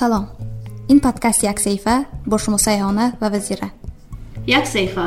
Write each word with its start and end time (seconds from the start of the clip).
салом. 0.00 0.24
Ин 0.92 0.98
подкасти 1.06 1.44
яксаҳифа 1.52 1.96
бо 2.30 2.36
шумо 2.42 2.58
сайҳона 2.66 3.06
ва 3.20 3.28
вазира. 3.34 3.68
Яксаҳифа 4.58 5.06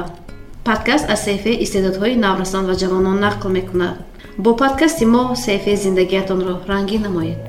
подкаст 0.68 1.06
аз 1.14 1.20
саҳифаи 1.26 1.62
истеъдодҳои 1.64 2.16
наврасон 2.26 2.64
ва 2.70 2.76
ҷавонон 2.82 3.18
нақл 3.26 3.48
мекунад. 3.58 3.96
Бо 4.44 4.52
подкасти 4.62 5.06
мо 5.14 5.24
саҳифаи 5.46 5.82
зиндагиятонро 5.86 6.56
рангин 6.72 7.02
намоед. 7.08 7.40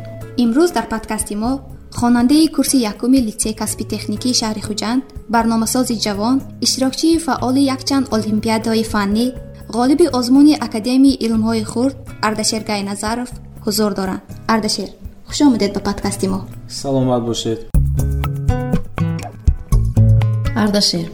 Имрӯз 0.44 0.70
дар 0.76 0.86
подкасти 0.94 1.34
мо 1.42 1.52
хонандаи 2.00 2.46
курси 2.56 2.76
якуми 2.92 3.18
литсеи 3.26 3.54
касби 3.60 3.84
техникии 3.92 4.38
шаҳри 4.40 4.62
хуҷанд 4.68 5.02
барномасози 5.34 6.00
ҷавон 6.04 6.36
иштирокчии 6.64 7.22
фаъоли 7.26 7.62
якчанд 7.74 8.06
олимпиадаҳои 8.16 8.88
фаннӣ 8.92 9.26
ғолиби 9.76 10.06
озмуни 10.18 10.54
академияи 10.66 11.20
илмҳои 11.26 11.64
хурд 11.72 11.96
ардашер 12.28 12.62
гайназаров 12.70 13.30
ҳузур 13.64 13.92
доранд. 13.98 14.22
Ардашер 14.54 14.90
хуш 15.32 15.40
омадед 15.40 15.72
ба 15.72 15.80
подкасти 15.80 16.28
мо. 16.28 16.44
Саломат 16.68 17.24
бошед. 17.24 17.60
Ардашер 20.54 21.06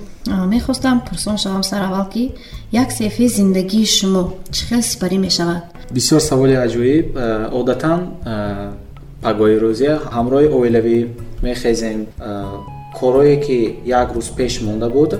мехостам 0.47 1.01
пурсон 1.09 1.39
шавам 1.39 1.63
сараввал 1.63 2.09
ки 2.11 2.35
як 2.73 2.91
саҳифаи 2.91 3.29
зиндагии 3.29 3.87
шумо 3.87 4.23
чӣ 4.51 4.63
хел 4.69 4.83
сипарӣ 4.83 5.19
мешавад? 5.19 5.63
Бисёр 5.93 6.21
саволи 6.21 6.55
аҷоиб 6.67 7.07
одатан 7.61 8.01
пагоҳи 9.23 9.57
рӯзия 9.65 9.95
ҳамроҳи 10.17 10.49
оилавӣ 10.59 10.99
мехезем. 11.43 12.07
Корое 12.99 13.37
ки 13.47 13.59
як 13.87 14.09
рӯз 14.17 14.29
пеш 14.37 14.63
монда 14.63 14.89
буд 14.91 15.11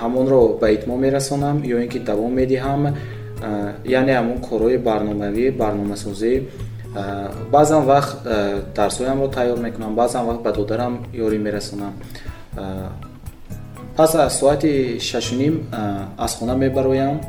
ҳамонро 0.00 0.42
ба 0.60 0.66
итмом 0.70 1.00
мерасонам 1.00 1.56
ё 1.74 1.76
ин 1.84 1.88
ки 1.88 1.98
давом 1.98 2.32
медиҳам. 2.40 2.82
Яъне 3.98 4.12
ҳамон 4.20 4.38
корҳои 4.48 4.78
барномавӣ 4.88 5.46
барномасозӣ 5.62 6.32
баъзан 7.54 7.82
вақт 7.92 8.16
дарсҳоямро 8.76 9.28
тайёр 9.36 9.58
мекунам 9.66 9.94
баъзан 9.94 10.22
вақт 10.28 10.42
ба 10.42 10.52
додарам 10.52 10.94
ёрӣ 11.24 11.38
мерасонам. 11.38 11.92
Пас 13.96 14.14
аз 14.14 14.38
соати 14.38 15.00
шашуним 15.00 15.54
аз 16.18 16.32
хона 16.38 16.54
мебароям. 16.54 17.20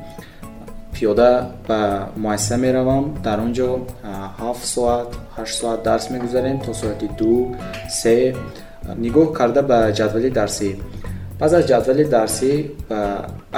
Пиёда 0.94 1.32
ба 1.68 2.10
муассиса 2.16 2.58
меравам. 2.58 3.04
Дар 3.24 3.40
он 3.40 3.52
ҷо 3.54 3.70
ҳафт 4.40 4.66
соат 4.76 5.10
ҳашт 5.38 5.56
соат 5.62 5.84
дарс 5.84 6.10
мегузарем 6.10 6.58
то 6.66 6.74
соати 6.74 7.08
ду 7.20 7.56
се. 7.90 8.36
Нигоҳ 9.04 9.28
карда 9.38 9.62
ба 9.72 9.80
ҷадвали 9.98 10.30
дарсӣ. 10.40 10.70
Пас 11.40 11.52
аз 11.54 11.64
ҷадвали 11.72 12.04
дарсӣ 12.18 12.52
ба 12.90 13.00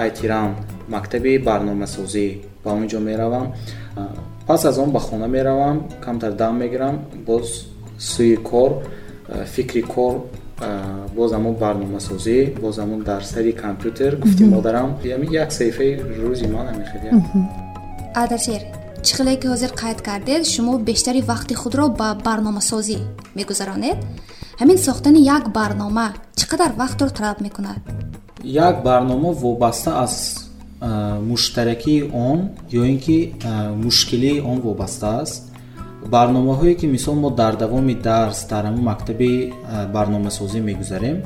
айтиран 0.04 0.50
мактаби 0.96 1.38
барномасозӣ 1.38 2.28
ба 2.64 2.70
он 2.72 2.86
ҷо 2.92 3.00
меравам 3.10 3.46
пас 4.50 4.66
аз 4.66 4.78
он 4.80 4.90
ба 4.90 5.00
хона 5.00 5.28
меравам 5.28 5.84
камтар 6.02 6.32
дам 6.34 6.58
мегирам 6.58 6.96
боз 7.28 7.48
сӯи 8.00 8.36
кор 8.50 8.72
фикри 9.46 9.82
кор 9.82 10.14
боз 11.18 11.32
ҳамон 11.38 11.56
барномасозӣ 11.64 12.40
боз 12.64 12.76
ҳамон 12.80 13.04
дар 13.10 13.22
сари 13.24 13.52
компютер 13.66 14.12
гуфти 14.24 14.44
модарам 14.44 14.90
як 15.44 15.50
саҳифаи 15.58 15.92
рӯзи 16.22 16.48
ман 16.56 16.66
мехелия 16.82 17.12
адашер 18.24 18.62
чӣ 19.06 19.12
хеле 19.18 19.34
ки 19.42 19.48
ҳозир 19.54 19.72
қайд 19.82 20.00
кардед 20.08 20.42
шумо 20.54 20.74
бештари 20.90 21.22
вақти 21.32 21.54
худро 21.62 21.86
ба 22.00 22.10
барномасозӣ 22.28 22.98
мегузаронед 23.38 23.98
ҳамин 24.62 24.78
сохтани 24.88 25.22
як 25.38 25.44
барнома 25.58 26.08
чӣ 26.38 26.46
қадар 26.52 26.72
вақтро 26.82 27.08
талаб 27.18 27.38
мекунад 27.46 27.82
як 28.44 28.76
барнома 28.88 29.32
вобаста 29.44 29.92
аз 30.04 30.14
муштаракии 30.82 32.10
он 32.28 32.50
ё 32.72 32.84
ин 32.86 33.00
ки 33.00 33.34
мушкилии 33.84 34.40
он 34.40 34.62
вобаста 34.62 35.20
аст. 35.22 35.52
Барномаҳое 36.06 36.76
ки 36.76 36.86
мисол 36.86 37.16
мо 37.16 37.30
дар 37.30 37.58
давоми 37.58 37.94
дарс 37.94 38.46
дар 38.52 38.66
ҳамон 38.66 38.84
мактаби 38.92 39.54
барномасозӣ 39.94 40.60
мегузарем 40.62 41.18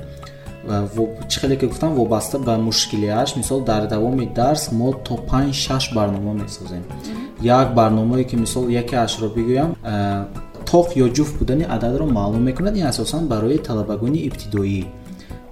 чӣ 1.29 1.39
хеле 1.41 1.55
ки 1.57 1.65
гуфтам 1.65 1.93
вобаста 1.93 2.39
ба 2.39 2.57
мушкилиаш 2.57 3.35
мисол 3.35 3.59
дар 3.61 3.87
давоми 3.87 4.25
дарс 4.25 4.71
мо 4.71 4.93
то 5.05 5.13
панҷ 5.29 5.53
шаш 5.53 5.93
барнома 5.93 6.33
месозем. 6.33 6.83
Як 7.41 7.75
барномае 7.75 8.23
ки 8.23 8.35
мисол 8.35 8.67
яке 8.69 8.95
ашро 9.05 9.27
бигӯям 9.35 9.75
тоқ 10.71 10.87
ё 11.03 11.07
ҷуфт 11.15 11.37
будани 11.39 11.65
ададро 11.75 12.05
маълум 12.05 12.43
мекунад 12.43 12.75
ин 12.77 12.85
асосан 12.87 13.27
барои 13.27 13.57
талабагони 13.57 14.19
ибтидоӣ 14.27 14.85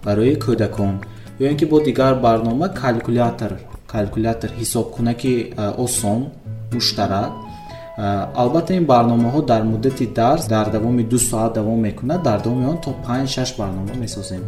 барои 0.05 0.35
кӯдакон. 0.43 0.95
Ё 1.39 1.45
ин 1.51 1.57
ки 1.57 1.65
бо 1.65 1.77
дигар 1.79 2.13
барнома 2.25 2.67
калькулятор 2.69 3.51
калькулятор 3.93 4.49
ҳисобкунаки 4.59 5.33
осон 5.85 6.19
муштарак 6.73 7.31
албатта 7.97 8.73
ин 8.73 8.85
барномаҳо 8.85 9.41
дар 9.41 9.63
муддати 9.63 10.05
дарс 10.05 10.47
дар 10.47 10.69
давоми 10.71 11.03
ду 11.03 11.19
соат 11.19 11.53
давом 11.53 11.79
мекунад. 11.81 12.23
Дар 12.23 12.41
давоми 12.41 12.65
он 12.65 12.77
то 12.77 12.95
панҷ 13.05 13.29
шаш 13.29 13.49
барнома 13.57 13.93
месозем. 13.95 14.41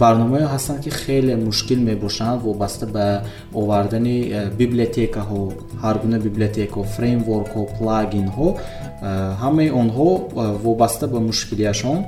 Барномаҳое 0.00 0.46
ҳастанд 0.54 0.80
ки 0.84 0.90
хеле 0.90 1.36
мушкил 1.36 1.80
мебошанд 1.80 2.42
вобаста 2.42 2.86
ба 2.86 3.22
овардани 3.60 4.16
библиотекаҳо 4.60 5.40
ҳар 5.82 5.96
гуна 6.02 6.18
библиотекаҳо 6.26 6.82
фреймворкҳо 6.96 7.62
плагинҳо 7.78 8.48
ҳамаи 9.42 9.68
онҳо 9.82 10.08
вобаста 10.66 11.06
ба 11.06 11.18
мушкилиашон 11.28 11.98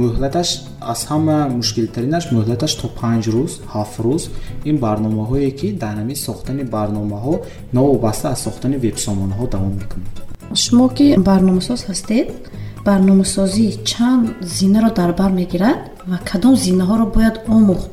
мӯҳлаташ 0.00 0.48
аз 0.92 1.00
ҳама 1.10 1.38
мушкилтаринаш 1.58 2.24
мӯҳлаташ 2.34 2.72
то 2.80 2.86
панҷ 3.00 3.24
рӯз 3.34 3.52
ҳафт 3.74 3.96
рӯз. 4.04 4.22
Ин 4.70 4.76
барномаҳое 4.84 5.50
ки 5.58 5.68
дар 5.82 5.94
ҳамин 6.00 6.18
сохтани 6.26 6.64
барномаҳо 6.76 7.34
новобаста 7.76 8.26
аз 8.34 8.40
сохтани 8.46 8.76
вебсомонаҳо 8.86 9.44
давом 9.54 9.72
мекунад. 9.80 10.14
Шумо 10.64 10.86
ки 10.96 11.06
барномасоз 11.30 11.80
ҳастед 11.90 12.28
барномасозӣ 12.88 13.66
чанд 13.90 14.24
зинаро 14.56 14.90
дар 15.00 15.10
бар 15.20 15.30
мегирад 15.40 15.80
ва 16.10 16.18
кадом 16.30 16.54
зинаҳоро 16.66 17.06
бояд 17.16 17.36
омӯхт? 17.56 17.90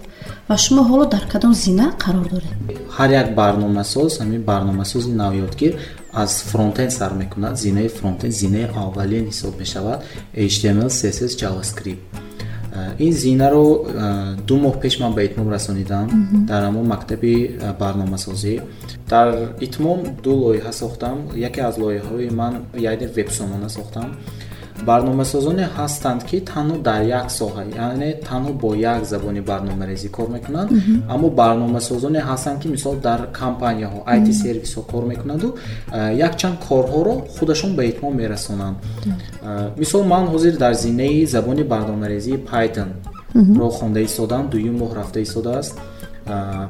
Ва 0.50 0.56
шумо 0.64 0.82
ҳоло 0.90 1.06
дар 1.14 1.24
кадом 1.34 1.54
зина 1.64 1.86
қарор 2.04 2.28
доред? 2.34 2.54
Ҳар 2.98 3.10
як 3.22 3.28
барномасоз 3.42 4.12
ҳамин 4.22 4.42
барномасози 4.52 5.12
навёдгир 5.24 5.74
аз 6.14 6.44
фронтен 6.44 6.92
сар 6.92 7.12
мекунад. 7.14 7.58
Зинаи 7.58 7.90
фронтен 7.90 8.32
зинаи 8.32 8.68
аввалин 8.76 9.26
ҳисоб 9.32 9.54
мешавад. 9.60 10.00
Html 10.36 10.90
css 11.00 11.32
javascript. 11.42 12.04
Ин 13.00 13.14
зинаро 13.14 13.66
ду 14.48 14.56
моҳ 14.66 14.76
пеш 14.82 15.00
ман 15.00 15.14
ба 15.14 15.22
итмом 15.24 15.50
расонидам 15.50 16.08
дар 16.50 16.62
ҳамон 16.68 16.86
мактаби 16.94 17.34
барномасозӣ. 17.80 18.56
Дар 19.10 19.28
итмом 19.66 20.00
ду 20.24 20.32
лоиҳа 20.44 20.72
сохтам. 20.72 21.18
Яке 21.36 21.62
аз 21.62 21.76
лоиҳаҳои 21.78 22.30
ман 22.42 22.54
яъне 22.92 23.08
вебсомона 23.08 23.70
сохтам 23.70 24.08
барномасозоне 24.90 25.66
ҳастанд 25.78 26.22
ки 26.30 26.38
танҳо 26.52 26.76
дар 26.90 27.02
як 27.20 27.28
соҳа 27.40 27.64
яъне 27.86 28.10
танҳо 28.30 28.52
бо 28.64 28.70
як 28.94 29.02
забони 29.12 29.42
барномарезӣ 29.52 30.10
кор 30.18 30.28
мекунанд. 30.36 30.70
Аммо 31.14 31.28
барномасозоне 31.42 32.20
ҳастанд 32.30 32.58
ки 32.62 32.68
мисол 32.76 32.96
дар 33.08 33.20
компанияҳо 33.42 34.00
it 34.16 34.28
сервисҳо 34.44 34.82
кор 34.92 35.04
мекунанду 35.12 35.48
якчанд 36.28 36.58
корҳоро 36.68 37.16
худашон 37.36 37.72
ба 37.78 37.84
итмом 37.92 38.14
мерасонанд. 38.22 38.78
Мисол 39.82 40.04
ман 40.14 40.24
ҳозир 40.34 40.54
дар 40.64 40.74
зинаи 40.86 41.26
забони 41.36 41.64
барномарезии 41.74 42.38
python 42.50 42.90
ро 43.62 43.70
хонда 43.80 44.00
истодам. 44.08 44.44
Дуюм 44.54 44.76
моҳ 44.82 44.92
рафта 45.00 45.20
истодааст. 45.28 45.74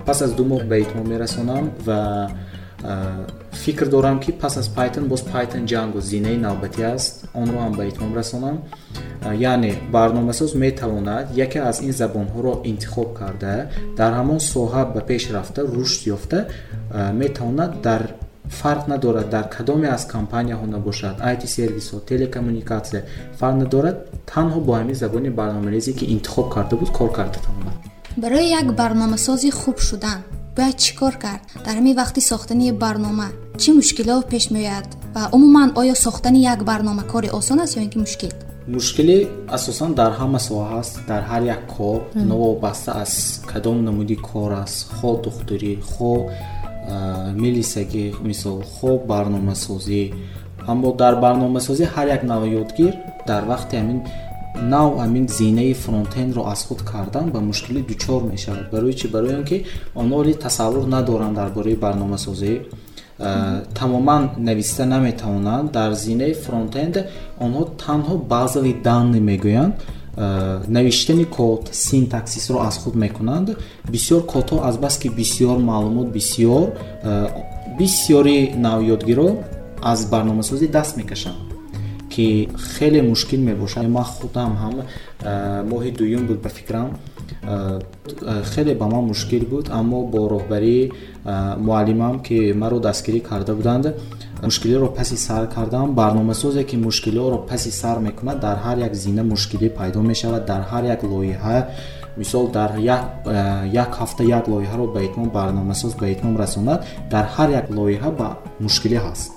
Пас 0.05 0.21
аз 0.25 0.31
ду 0.37 0.43
моҳ 0.51 0.61
ба 0.71 0.75
итмом 0.83 1.05
мерасонам 1.13 1.63
ва 1.87 1.99
фикр 3.51 3.87
дорам 3.89 4.19
ки 4.19 4.31
пас 4.31 4.57
аз 4.57 4.67
python 4.69 5.05
боз 5.07 5.21
python 5.21 5.65
jango 5.65 5.99
зинаи 5.99 6.37
навбатӣ 6.37 6.83
аст. 6.95 7.25
Онро 7.33 7.57
ҳам 7.63 7.73
ба 7.77 7.85
итмом 7.85 8.15
расонам. 8.15 8.57
Яъне 9.33 9.71
барномасоз 9.91 10.55
метавонад 10.55 11.25
яке 11.45 11.59
аз 11.59 11.81
ин 11.81 11.91
забонҳоро 11.91 12.53
интихоб 12.71 13.13
карда 13.19 13.53
дар 13.97 14.11
ҳамон 14.19 14.39
соҳа 14.53 14.93
ба 14.93 15.01
пеш 15.09 15.31
рафта 15.31 15.61
рушд 15.75 16.07
ёфта 16.15 16.39
метавонад 17.21 17.81
дар 17.81 18.01
фарқ 18.61 18.87
надорад 18.87 19.29
дар 19.29 19.45
кадоме 19.55 19.87
аз 19.87 20.03
компанияҳо 20.15 20.65
набошад. 20.75 21.15
It 21.31 21.41
сервисҳо 21.55 21.97
телекоммуникатсия 22.09 23.01
фарқ 23.39 23.55
надорад 23.63 23.97
танҳо 24.33 24.59
бо 24.67 24.71
ҳамин 24.79 24.93
забони 25.03 25.29
барномарезӣ 25.29 25.93
ки 25.99 26.05
интихоб 26.15 26.47
карда 26.55 26.75
буд 26.81 26.89
кор 26.97 27.11
карда 27.17 27.39
тавонад 27.47 27.75
барои 28.23 28.47
як 28.61 28.67
барномасози 28.75 29.49
хуб 29.51 29.77
шудан 29.79 30.19
бояд 30.55 30.77
чӣ 30.83 30.91
кор 30.99 31.15
кард? 31.23 31.43
Дар 31.65 31.75
ҳамин 31.79 31.95
вақти 32.01 32.21
сохтани 32.31 32.71
барнома. 32.83 33.29
Чӣ 33.61 33.69
мушкилот 33.79 34.25
пеш 34.31 34.45
меояд? 34.55 34.87
Ва 35.15 35.23
умуман 35.35 35.69
оё 35.81 35.95
сохтани 36.05 36.39
як 36.53 36.59
барнома 36.69 37.03
кори 37.11 37.29
осон 37.39 37.59
аст 37.63 37.75
ё 37.77 37.81
ин 37.85 37.89
ки 37.93 37.97
мушкил? 37.97 38.33
Мушкилӣ 38.67 39.17
асосан 39.57 39.91
дар 39.99 40.11
ҳама 40.19 40.39
соҳа 40.47 40.79
аст. 40.81 40.93
Дар 41.09 41.21
ҳар 41.31 41.43
як 41.55 41.61
кор 41.75 41.99
новобаста 42.31 42.91
аз 43.03 43.13
кадом 43.51 43.77
намуди 43.87 44.15
кор 44.15 44.51
аст. 44.63 44.77
Хо 44.97 45.09
духтурӣ 45.23 45.73
хо 45.91 46.11
милисагӣ 47.41 48.05
мисол 48.29 48.57
хо 48.73 48.89
барномасозӣ. 49.11 50.03
Аммо 50.71 50.89
дар 51.01 51.13
барномасозӣ 51.23 51.85
ҳар 51.93 52.07
як 52.15 52.23
навъёдгир 52.31 52.93
дар 53.29 53.43
вақти 53.51 53.73
ҳамин 53.81 53.99
нав 54.61 54.97
ҳамин 55.01 55.27
зинаи 55.27 55.73
фронтенро 55.73 56.41
аз 56.53 56.65
худ 56.67 56.81
кардан 56.81 57.31
ба 57.31 57.39
мушкилӣ 57.39 57.81
дучор 57.81 58.21
мешавад. 58.23 58.71
Барои 58.71 58.93
чи 58.93 59.07
барои 59.07 59.35
он 59.35 59.45
ки 59.45 59.65
онҳо 59.95 60.15
оли 60.21 60.33
тасаввур 60.33 60.85
надоранд 60.87 61.35
дар 61.35 61.49
бораи 61.49 61.75
барномасозӣ 61.75 62.61
тамоман 63.79 64.29
нависта 64.37 64.85
наметавонанд 64.85 65.71
дар 65.71 65.93
зинаи 65.93 66.33
фронтенд 66.33 66.95
онҳо 67.39 67.63
танҳо 67.85 68.17
базави 68.17 68.73
данни 68.83 69.19
мегӯянд. 69.19 69.73
Навиштани 70.67 71.25
код 71.25 71.69
синтаксисро 71.71 72.57
аз 72.67 72.77
худ 72.77 72.95
мекунанд. 72.95 73.47
Бисёр 73.93 74.21
кодҳо 74.33 74.57
азбаски 74.69 75.07
бисёр 75.09 75.57
маълумот 75.57 76.07
бисёр 76.17 76.65
бисёри 77.79 78.53
навёдгиро 78.67 79.29
аз 79.81 80.05
барномасозӣ 80.11 80.67
даст 80.67 80.97
мекашанд 80.97 81.52
ки 82.13 82.49
хеле 82.73 83.01
мушкил 83.01 83.41
мебошад. 83.49 83.87
Ман 83.87 84.03
худам 84.03 84.51
ҳам 84.61 84.75
моҳи 85.71 85.91
дуюм 85.99 86.23
буд 86.27 86.39
ба 86.45 86.49
фикрам 86.49 86.89
хеле 88.53 88.73
ба 88.75 88.85
ман 88.93 89.03
мушкил 89.11 89.43
буд 89.51 89.65
аммо 89.79 89.99
бо 90.13 90.19
роҳбарии 90.33 90.91
муаллимам 91.67 92.15
ки 92.25 92.37
маро 92.61 92.79
дастгирӣ 92.79 93.19
карда 93.29 93.53
буданд 93.55 93.85
мушкилиро 94.43 94.87
паси 94.97 95.17
сар 95.17 95.43
кардам. 95.55 95.87
Барномасозе 95.95 96.63
ки 96.63 96.75
мушкилиҳоро 96.75 97.37
паси 97.49 97.71
сар 97.71 97.97
мекунад 97.99 98.39
дар 98.39 98.57
ҳар 98.65 98.77
як 98.87 98.93
зина 98.95 99.23
мушкилӣ 99.23 99.69
пайдо 99.69 99.99
мешавад 100.11 100.45
дар 100.45 100.61
ҳар 100.71 100.83
як 100.95 101.01
лоиҳа 101.03 101.57
мисол 102.17 102.45
дар 102.57 102.71
як 103.83 103.91
ҳафта 103.99 104.23
як 104.23 104.47
лоиҳаро 104.47 104.85
ба 104.95 104.99
итмом 105.07 105.29
барномасоз 105.29 105.93
ба 106.01 106.05
итмом 106.13 106.37
расонад 106.37 106.79
дар 107.13 107.25
ҳар 107.35 107.49
як 107.59 107.65
лоиҳа 107.77 108.09
ба 108.19 108.29
мушкилӣ 108.59 108.99
ҳаст. 109.05 109.31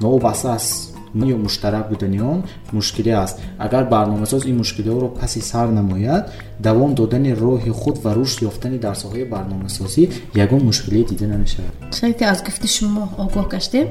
Новобаста 0.00 0.48
аст 0.58 0.95
ё 1.24 1.36
муштарак 1.36 1.88
будани 1.88 2.20
он 2.20 2.44
мушкилӣ 2.72 3.12
аст. 3.24 3.40
Агар 3.58 3.84
барномасоз 3.88 4.44
ин 4.46 4.56
мушкилиҳоро 4.62 5.08
паси 5.20 5.40
сар 5.40 5.68
намояд 5.68 6.32
давом 6.58 6.94
додани 6.94 7.32
роҳи 7.34 7.70
худ 7.70 7.96
ва 8.04 8.14
рушд 8.14 8.42
ёфтани 8.42 8.78
дар 8.78 8.94
соҳаи 8.94 9.24
барномасозӣ 9.24 10.10
ягон 10.34 10.62
мушкилие 10.70 11.04
дида 11.04 11.26
намешавад. 11.26 11.72
Ки 12.18 12.24
аз 12.24 12.42
гуфти 12.46 12.68
шумо 12.68 13.08
огоҳ 13.18 13.48
гаштем. 13.48 13.86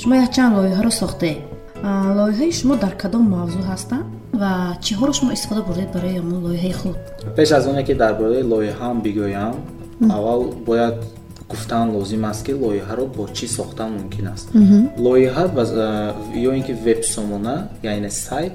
Шумо 0.00 0.14
якчанд 0.14 0.56
лоиҳаро 0.56 0.90
сохтед 0.90 1.38
лоиҳаи 2.18 2.52
шумо 2.52 2.74
дар 2.76 2.94
кадом 3.02 3.24
мавзӯъ 3.34 3.62
ҳастанд 3.72 4.06
ва 4.40 4.52
чиҳоро 4.84 5.12
шумо 5.18 5.32
истифода 5.32 5.62
бурдед 5.68 5.90
барои 5.94 6.18
амн 6.22 6.34
лоиҳаи 6.46 6.72
худ? 6.80 6.98
Пеш 7.36 7.52
аз 7.52 7.66
оне 7.66 7.82
ки 7.84 7.94
дар 8.02 8.12
бораи 8.20 8.42
лоиҳаам 8.52 8.96
бигӯям 9.04 9.54
аввал 10.16 10.42
бояд 10.68 10.96
гуфтан 11.54 11.86
лозим 11.96 12.24
аст 12.30 12.42
ки 12.46 12.52
лоиҳаро 12.62 13.06
бо 13.16 13.24
чӣ 13.36 13.46
сохтан 13.58 13.90
мумкин 13.98 14.26
аст. 14.34 14.46
Лоиҳа 15.06 15.44
ё 16.48 16.50
ин 16.58 16.62
ки 16.68 16.74
вебсомона 16.86 17.56
яъне 17.82 18.10
сайт 18.10 18.54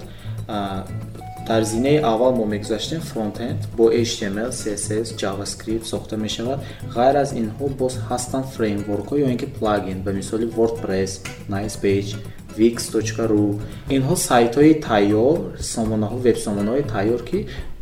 дар 1.49 1.63
зинаи 1.63 1.97
аввал 2.11 2.33
мо 2.39 2.45
мегузаштем 2.45 3.01
фронтенд 3.11 3.59
бо 3.77 3.85
html 3.91 4.51
css 4.61 5.07
javascript 5.23 5.85
сохта 5.93 6.15
мешавад. 6.25 6.59
Ғайр 6.95 7.15
аз 7.23 7.29
инҳо 7.41 7.65
боз 7.81 7.93
ҳастанд 8.09 8.45
фреймворкҳо 8.55 9.15
ё 9.25 9.27
ин 9.33 9.37
ки 9.41 9.47
плагин 9.57 9.97
ба 10.05 10.11
мисоли 10.19 10.45
wordpress 10.57 11.11
nicepage 11.53 12.11
wix.ru 12.57 13.47
инҳо 13.95 14.15
сайтҳои 14.29 14.73
тайёр 14.89 15.37
сомонаҳо 15.73 16.17
вебсомонаҳои 16.27 16.83
тайёр 16.95 17.21
ки 17.29 17.39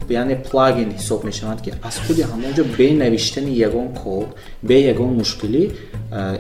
яъне 0.10 0.36
плагин 0.50 0.90
ҳисоб 0.98 1.24
мешаванд 1.30 1.62
ки 1.62 1.72
аз 1.84 1.96
худи 2.04 2.24
ҳамонҷо 2.32 2.64
бе 2.78 2.88
навиштани 3.04 3.52
ягон 3.68 3.88
код 4.02 4.30
бе 4.64 4.78
ягон 4.94 5.12
мушкилӣ 5.22 5.64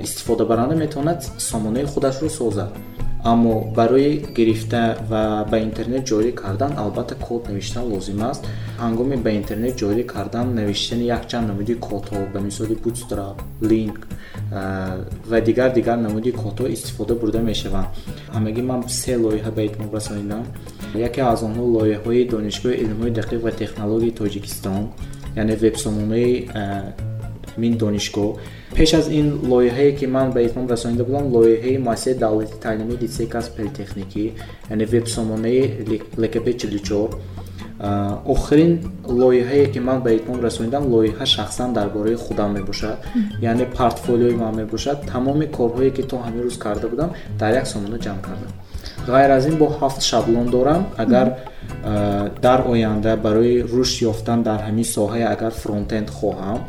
истифодабаранда 0.06 0.76
метавонад 0.76 1.20
сомонаи 1.38 1.86
худашро 1.86 2.30
созад. 2.30 2.72
Аммо 3.24 3.74
барои 3.76 4.12
гирифта 4.38 4.98
ва 5.10 5.46
ба 5.52 5.58
интернет 5.60 6.04
ҷорӣ 6.10 6.32
кардан 6.32 6.72
албатта 6.78 7.16
код 7.16 7.50
навиштан 7.50 7.84
лозим 7.92 8.22
аст. 8.22 8.42
Ҳангоми 8.84 9.16
ба 9.26 9.30
интернет 9.32 9.74
ҷорӣ 9.82 10.04
кардан 10.14 10.56
навиштани 10.60 11.06
якчанд 11.18 11.48
намуди 11.48 11.74
кодҳо 11.88 12.20
ба 12.34 12.40
мисоли 12.40 12.76
bootstrap 12.84 13.38
link 13.70 13.98
ва 15.32 15.42
дигар 15.42 15.70
дигар 15.74 15.98
намуди 15.98 16.32
кодҳо 16.32 16.66
истифода 16.76 17.14
бурда 17.16 17.40
мешаванд. 17.40 17.88
Ҳамагӣ 18.36 18.62
ман 18.62 18.82
се 18.88 19.14
лоиҳа 19.24 19.52
ба 19.56 19.62
эътимом 19.62 19.90
расонидам 19.98 20.44
яке 20.96 21.22
аз 21.22 21.40
онҳо 21.48 21.64
лоиҳаҳои 21.78 22.30
донишгоҳи 22.34 22.76
илмҳои 22.84 23.12
дақиқ 23.20 23.40
ва 23.46 23.52
технологияи 23.52 24.12
тоҷикистон 24.22 24.84
яъне 25.42 25.56
вебсомонаи 25.56 26.32
мин 27.58 27.74
донишгоҳ. 27.84 28.30
Пеш 28.78 28.94
аз 29.00 29.06
ин 29.20 29.28
лоиҳае 29.52 29.92
ки 30.00 30.06
ман 30.06 30.28
ба 30.36 30.40
итмом 30.48 30.68
расонида 30.74 31.04
будам 31.10 31.26
лоиҳаи 31.36 31.78
муассисаи 31.78 32.14
давлати 32.24 32.56
таълимии 32.66 32.98
литсей 33.02 33.28
касб 33.36 33.52
политехникӣ 33.58 34.26
яъне 34.74 34.86
вебсомонаи 34.86 35.62
лкп 36.22 36.46
чилчор 36.62 37.10
охирин 38.34 38.74
лоиҳае 39.22 39.66
ки 39.74 39.80
ман 39.80 40.00
ба 40.06 40.10
итмом 40.18 40.40
расонидам 40.48 40.84
лоиҳа 40.94 41.26
шахсан 41.26 41.74
дар 41.74 41.88
бораи 41.90 42.16
худам 42.16 42.54
мебошад. 42.54 42.98
Яъне 43.42 43.66
портфолиои 43.78 44.36
ман 44.44 44.56
мебошад. 44.56 44.98
Тамоми 45.12 45.48
корҳое 45.58 45.92
ки 45.96 46.04
то 46.10 46.16
ҳамин 46.26 46.42
рӯз 46.48 46.58
карда 46.58 46.88
будам 46.94 47.10
дар 47.40 47.52
як 47.62 47.68
сомона 47.68 47.98
ҷамъ 48.06 48.22
кардам 48.28 48.52
ғайр 49.08 49.32
аз 49.32 49.46
ин 49.46 49.58
бо 49.58 49.68
ҳафт 49.80 50.02
шаблон 50.02 50.48
дорам. 50.50 50.86
Агар 50.98 51.28
дар 52.42 52.60
оянда 52.68 53.18
барои 53.18 53.62
рушд 53.62 54.02
ёфтан 54.02 54.44
дар 54.44 54.60
ҳамин 54.68 54.84
соҳае 54.84 55.26
агар 55.26 55.52
фронтенд 55.52 56.10
хоҳам 56.10 56.60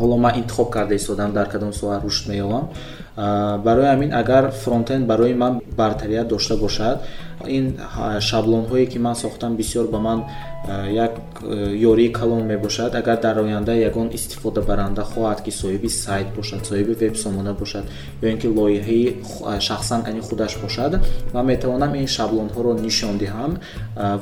ҳоло 0.00 0.16
ман 0.16 0.32
интихоб 0.40 0.70
карда 0.70 0.94
истодам 0.94 1.32
дар 1.32 1.48
кадом 1.48 1.72
соҳа 1.72 2.00
рушд 2.02 2.28
меёбам. 2.28 2.68
Барои 3.16 3.86
ҳамин 3.94 4.12
агар 4.12 4.50
фронтенд 4.50 5.06
барои 5.06 5.34
ман 5.34 5.60
бартарият 5.76 6.28
дошта 6.28 6.56
бошад 6.56 7.02
ин 7.46 7.78
шаблонҳое 8.20 8.86
ки 8.86 8.98
ман 8.98 9.14
сохтам 9.14 9.56
бисёр 9.56 9.86
ба 9.88 9.98
ман 9.98 10.24
як 10.68 11.14
ёрии 11.42 12.08
калон 12.08 12.46
мебошад. 12.46 12.94
Агар 12.94 13.20
дар 13.20 13.38
оянда 13.38 13.74
ягон 13.74 14.08
истифодабаранда 14.12 15.02
хоҳад 15.02 15.42
ки 15.42 15.50
соҳиби 15.50 15.88
сайт 15.88 16.28
бошад 16.36 16.60
соҳиби 16.66 16.94
вебсомона 16.94 17.54
бошад 17.54 17.84
ё 18.22 18.28
ин 18.32 18.38
ки 18.38 18.46
лоиҳаи 18.46 19.16
шахсан 19.60 20.02
ани 20.06 20.20
худаш 20.20 20.58
бошад 20.58 20.92
ман 21.34 21.46
метавонам 21.46 21.94
ин 21.94 22.06
шаблонҳоро 22.06 22.72
нишон 22.80 23.18
диҳам. 23.18 23.52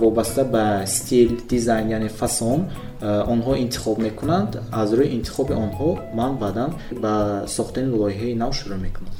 Вобаста 0.00 0.44
ба 0.44 0.86
стил 0.86 1.30
дизайн 1.48 1.90
яъне 1.90 2.08
фасон 2.08 2.60
онҳо 3.02 3.52
интихоб 3.64 3.98
мекунанд. 3.98 4.50
Аз 4.72 4.90
рӯи 4.92 5.08
интихоби 5.18 5.54
онҳо 5.64 5.98
ман 6.14 6.32
баъдан 6.36 6.70
ба 7.02 7.44
сохтани 7.46 7.90
лоиҳаи 8.00 8.34
нав 8.34 8.52
шурӯъ 8.58 8.78
мекунам. 8.86 9.14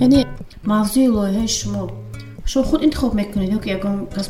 Яъне 0.00 0.20
мавзӯи 0.72 1.08
лоиҳаи 1.16 1.48
шумо 1.48 2.05
шумо 2.50 2.64
худ 2.68 2.80
интихоб 2.86 3.12
мекунед? 3.14 3.48
Ё 3.56 3.58
ки 3.58 3.68
ягон 3.76 4.06
кас 4.14 4.26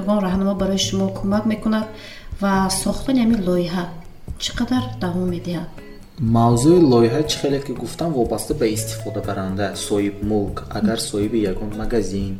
ягон 0.00 0.18
раҳнумо 0.26 0.54
барои 0.62 0.78
шумо 0.78 1.06
кӯмак 1.18 1.44
мекунад 1.52 1.86
ва 2.42 2.52
сохтани 2.82 3.20
ҳамин 3.24 3.40
лоиҳа 3.48 3.84
чӣ 4.42 4.50
қадар 4.58 4.82
давом 5.02 5.26
медиҳад? 5.34 5.70
Мавзӯи 6.36 6.78
лоиҳа 6.92 7.22
чӣ 7.30 7.36
хеле 7.40 7.60
ки 7.66 7.72
гуфтам 7.82 8.10
вобаста 8.18 8.52
ба 8.60 8.66
истифодабаранда 8.76 9.66
соҳибмулк 9.86 10.56
агар 10.78 10.98
соҳиби 11.10 11.38
ягон 11.52 11.70
магазин 11.82 12.32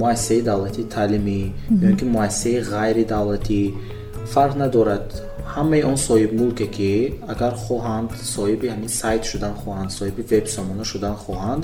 муассисаи 0.00 0.40
давлатии 0.50 0.90
таълимӣ 0.96 1.40
ё 1.84 1.86
ин 1.90 1.96
ки 2.00 2.04
муассисаи 2.16 2.56
ғайридавлатӣ 2.72 3.62
фарқ 4.32 4.54
надорад 4.62 5.06
ҳамаи 5.54 5.82
он 5.90 5.96
соҳибмулке 6.08 6.66
ки 6.76 6.92
агар 7.32 7.54
хоҳанд 7.66 8.10
соҳиби 8.36 8.66
ҳамин 8.74 8.90
сайт 9.00 9.22
шудан 9.30 9.54
хоҳанд 9.62 9.90
соҳиби 9.98 10.22
вебсомона 10.32 10.84
шудан 10.92 11.16
хоҳанд 11.24 11.62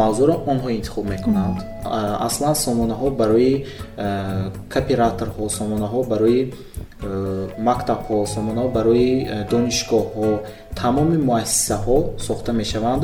мавзӯъро 0.00 0.34
онҳо 0.52 0.68
интихоб 0.78 1.04
мекунанд. 1.14 1.58
Аслан 2.28 2.54
сомонаҳо 2.66 3.08
барои 3.20 3.52
копираторҳо 4.74 5.44
сомонаҳо 5.58 6.00
барои 6.12 6.40
мактабҳо 7.68 8.16
сомонаҳо 8.34 8.68
барои 8.78 9.10
донишгоҳҳо 9.52 10.30
тамоми 10.82 11.18
муассисаҳо 11.28 11.98
сохта 12.28 12.50
мешаванд. 12.60 13.02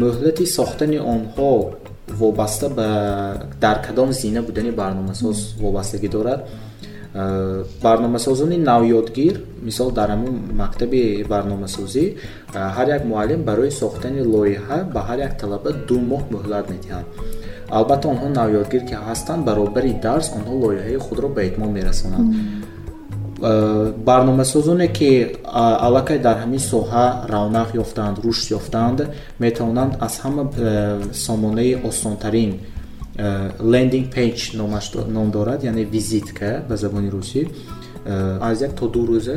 Мӯҳлати 0.00 0.44
сохтани 0.58 0.98
онҳо 1.14 1.50
вобаста 2.20 2.68
ба 2.78 2.88
дар 3.60 3.76
кадом 3.86 4.12
зина 4.12 4.40
будани 4.48 4.70
барномасоз 4.70 5.38
вобастагӣ 5.64 6.08
дорад 6.16 6.40
барномасозони 7.14 8.56
навёдгир 8.56 9.34
мисол 9.62 9.90
дар 9.98 10.08
ҳамин 10.14 10.34
мактаби 10.62 11.24
барномасозӣ 11.28 12.04
ҳар 12.76 12.86
як 12.96 13.04
муаллим 13.04 13.42
барои 13.50 13.70
сохтани 13.70 14.20
лоиҳа 14.34 14.78
ба 14.94 15.00
ҳар 15.08 15.18
як 15.28 15.32
талаба 15.42 15.70
ду 15.88 15.96
моҳ 16.12 16.22
муҳлат 16.34 16.64
медиҳанд 16.72 17.06
албатта 17.78 18.06
онҳо 18.12 18.28
навёдгир 18.40 18.82
ки 18.88 18.94
ҳастанд 19.06 19.44
баробари 19.48 19.92
дарс 20.06 20.26
онҳо 20.38 20.54
лоиҳаи 20.64 20.96
худро 21.06 21.28
ба 21.36 21.42
итмом 21.48 21.70
мерасонанд. 21.78 22.28
Барномасозоне 24.08 24.88
ки 24.98 25.10
аллакай 25.86 26.18
дар 26.26 26.36
ҳамин 26.42 26.62
соҳа 26.72 27.06
равнақ 27.34 27.68
ёфтаанд 27.82 28.16
рушд 28.24 28.44
ёфтаанд 28.58 28.98
метавонанд 29.44 29.92
аз 30.06 30.14
ҳама 30.22 30.42
сомонаи 31.26 31.72
осонтарин 31.90 32.50
лендинг 33.72 34.06
пейҷ 34.14 34.38
ном 35.16 35.30
дорад 35.30 35.64
яъне 35.64 35.84
визитка 35.84 36.62
ба 36.68 36.76
забони 36.76 37.10
русӣ. 37.10 37.48
Аз 38.40 38.60
як 38.60 38.72
то 38.74 38.88
ду 38.88 39.06
рӯза 39.06 39.36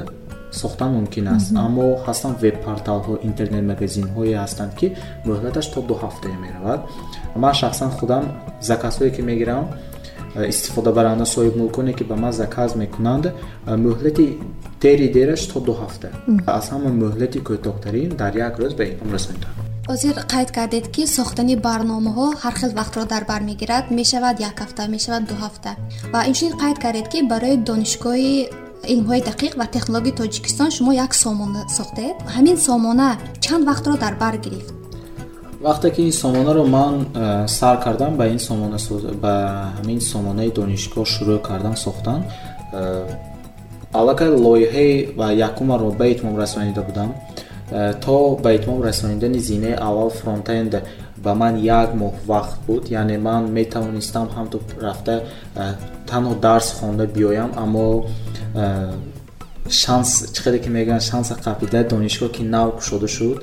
сохтан 0.52 0.92
мумкин 0.98 1.28
аст. 1.28 1.52
Аммо 1.66 1.86
ҳастанд 2.08 2.38
вебпорталҳо 2.46 3.14
интернет 3.30 3.64
магазинҳое 3.72 4.36
ҳастанд 4.44 4.72
ки 4.80 4.88
мӯҳлаташ 5.28 5.68
то 5.74 5.82
ду 5.82 5.94
ҳафтае 6.04 6.38
меравад. 6.46 6.80
Ман 7.36 7.54
шахсан 7.54 7.90
худам 7.98 8.24
заказҳое 8.62 9.12
ки 9.16 9.22
мегирам 9.22 9.66
истифодабаранда 10.52 11.26
соҳибмулконе 11.36 11.94
ки 11.98 12.04
ба 12.04 12.16
ман 12.16 12.32
заказ 12.32 12.76
мекунанд. 12.76 13.26
Мӯҳлати 13.86 14.26
дери 14.82 15.08
дераш 15.18 15.42
то 15.52 15.60
ду 15.60 15.74
ҳафта. 15.82 16.08
Аз 16.58 16.66
ҳама 16.72 16.90
мӯҳлати 17.04 17.40
кӯтоҳтарин 17.48 18.10
дар 18.22 18.34
як 18.48 18.54
рӯз 18.62 18.74
ба 18.80 18.84
инҳом 18.92 19.12
расонидам 19.16 19.65
ҳозир 19.90 20.16
қайд 20.34 20.50
кардед 20.58 20.86
ки 20.96 21.04
сохтани 21.18 21.56
барномаҳо 21.68 22.28
ҳар 22.44 22.56
хел 22.60 22.72
вақтро 22.80 23.02
дар 23.14 23.24
бар 23.32 23.42
мегирад? 23.50 23.86
Мешавад 24.00 24.36
як 24.50 24.56
ҳафта 24.64 24.84
мешавад 24.96 25.24
ду 25.30 25.36
ҳафта. 25.44 25.72
Ва 26.14 26.20
инчунин 26.30 26.56
қайд 26.64 26.78
кардед 26.84 27.08
ки 27.12 27.20
барои 27.32 27.56
донишгоҳи 27.70 28.34
илмҳои 28.94 29.22
дақиқ 29.30 29.52
ва 29.60 29.66
технологияи 29.76 30.18
тоҷикистон 30.22 30.70
шумо 30.76 30.92
як 31.06 31.12
сомона 31.24 31.62
сохтед? 31.78 32.16
Ҳамин 32.36 32.58
сомона 32.68 33.10
чанд 33.46 33.64
вақтро 33.70 33.94
дар 34.04 34.14
бар 34.24 34.36
гирифт? 34.46 34.74
Вақте 35.68 35.88
ки 35.96 36.02
ин 36.10 36.14
сомонаро 36.22 36.64
ман 36.78 36.94
э, 37.14 37.48
сар 37.58 37.76
кардам 37.86 38.12
ба 38.20 38.26
ин 38.36 38.40
сомона 38.48 38.78
ба 39.24 39.34
ҳамин 39.78 40.00
сомонаи 40.12 40.50
донишгоҳ 40.60 41.06
шурӯъ 41.14 41.38
кардам 41.50 41.76
сохтан 41.86 42.20
э, 42.74 42.82
аллакай 44.00 44.30
лоиҳаи 44.46 44.94
ва 45.20 45.28
якумаро 45.50 45.90
ба 46.00 46.06
итмом 46.14 46.36
расонида 46.44 46.82
будам 46.90 47.10
то 47.70 48.40
ба 48.44 48.56
итмом 48.56 48.82
расонидани 48.82 49.40
зинаи 49.40 49.74
аввал 49.74 50.10
фронтенд 50.10 50.76
ба 51.26 51.34
ман 51.34 51.56
як 51.56 51.90
моҳ 52.02 52.14
вақт 52.32 52.56
буд. 52.68 52.84
Яъне 53.00 53.18
ман 53.18 53.44
метавонистам 53.58 54.28
ҳамто 54.36 54.58
рафта 54.86 55.16
э, 55.56 55.74
танҳо 56.10 56.34
дарс 56.46 56.68
хонда 56.78 57.06
биёям 57.16 57.52
аммо 57.64 57.86
э, 58.56 58.92
шанс 59.70 60.10
қадр 60.44 60.60
ки 60.64 60.70
мегӯянд 60.70 61.02
шанса 61.02 61.34
қабида 61.46 61.90
донишгоҳ 61.90 62.32
ки 62.32 62.44
нав 62.44 62.76
кушода 62.78 63.08
шуд 63.08 63.38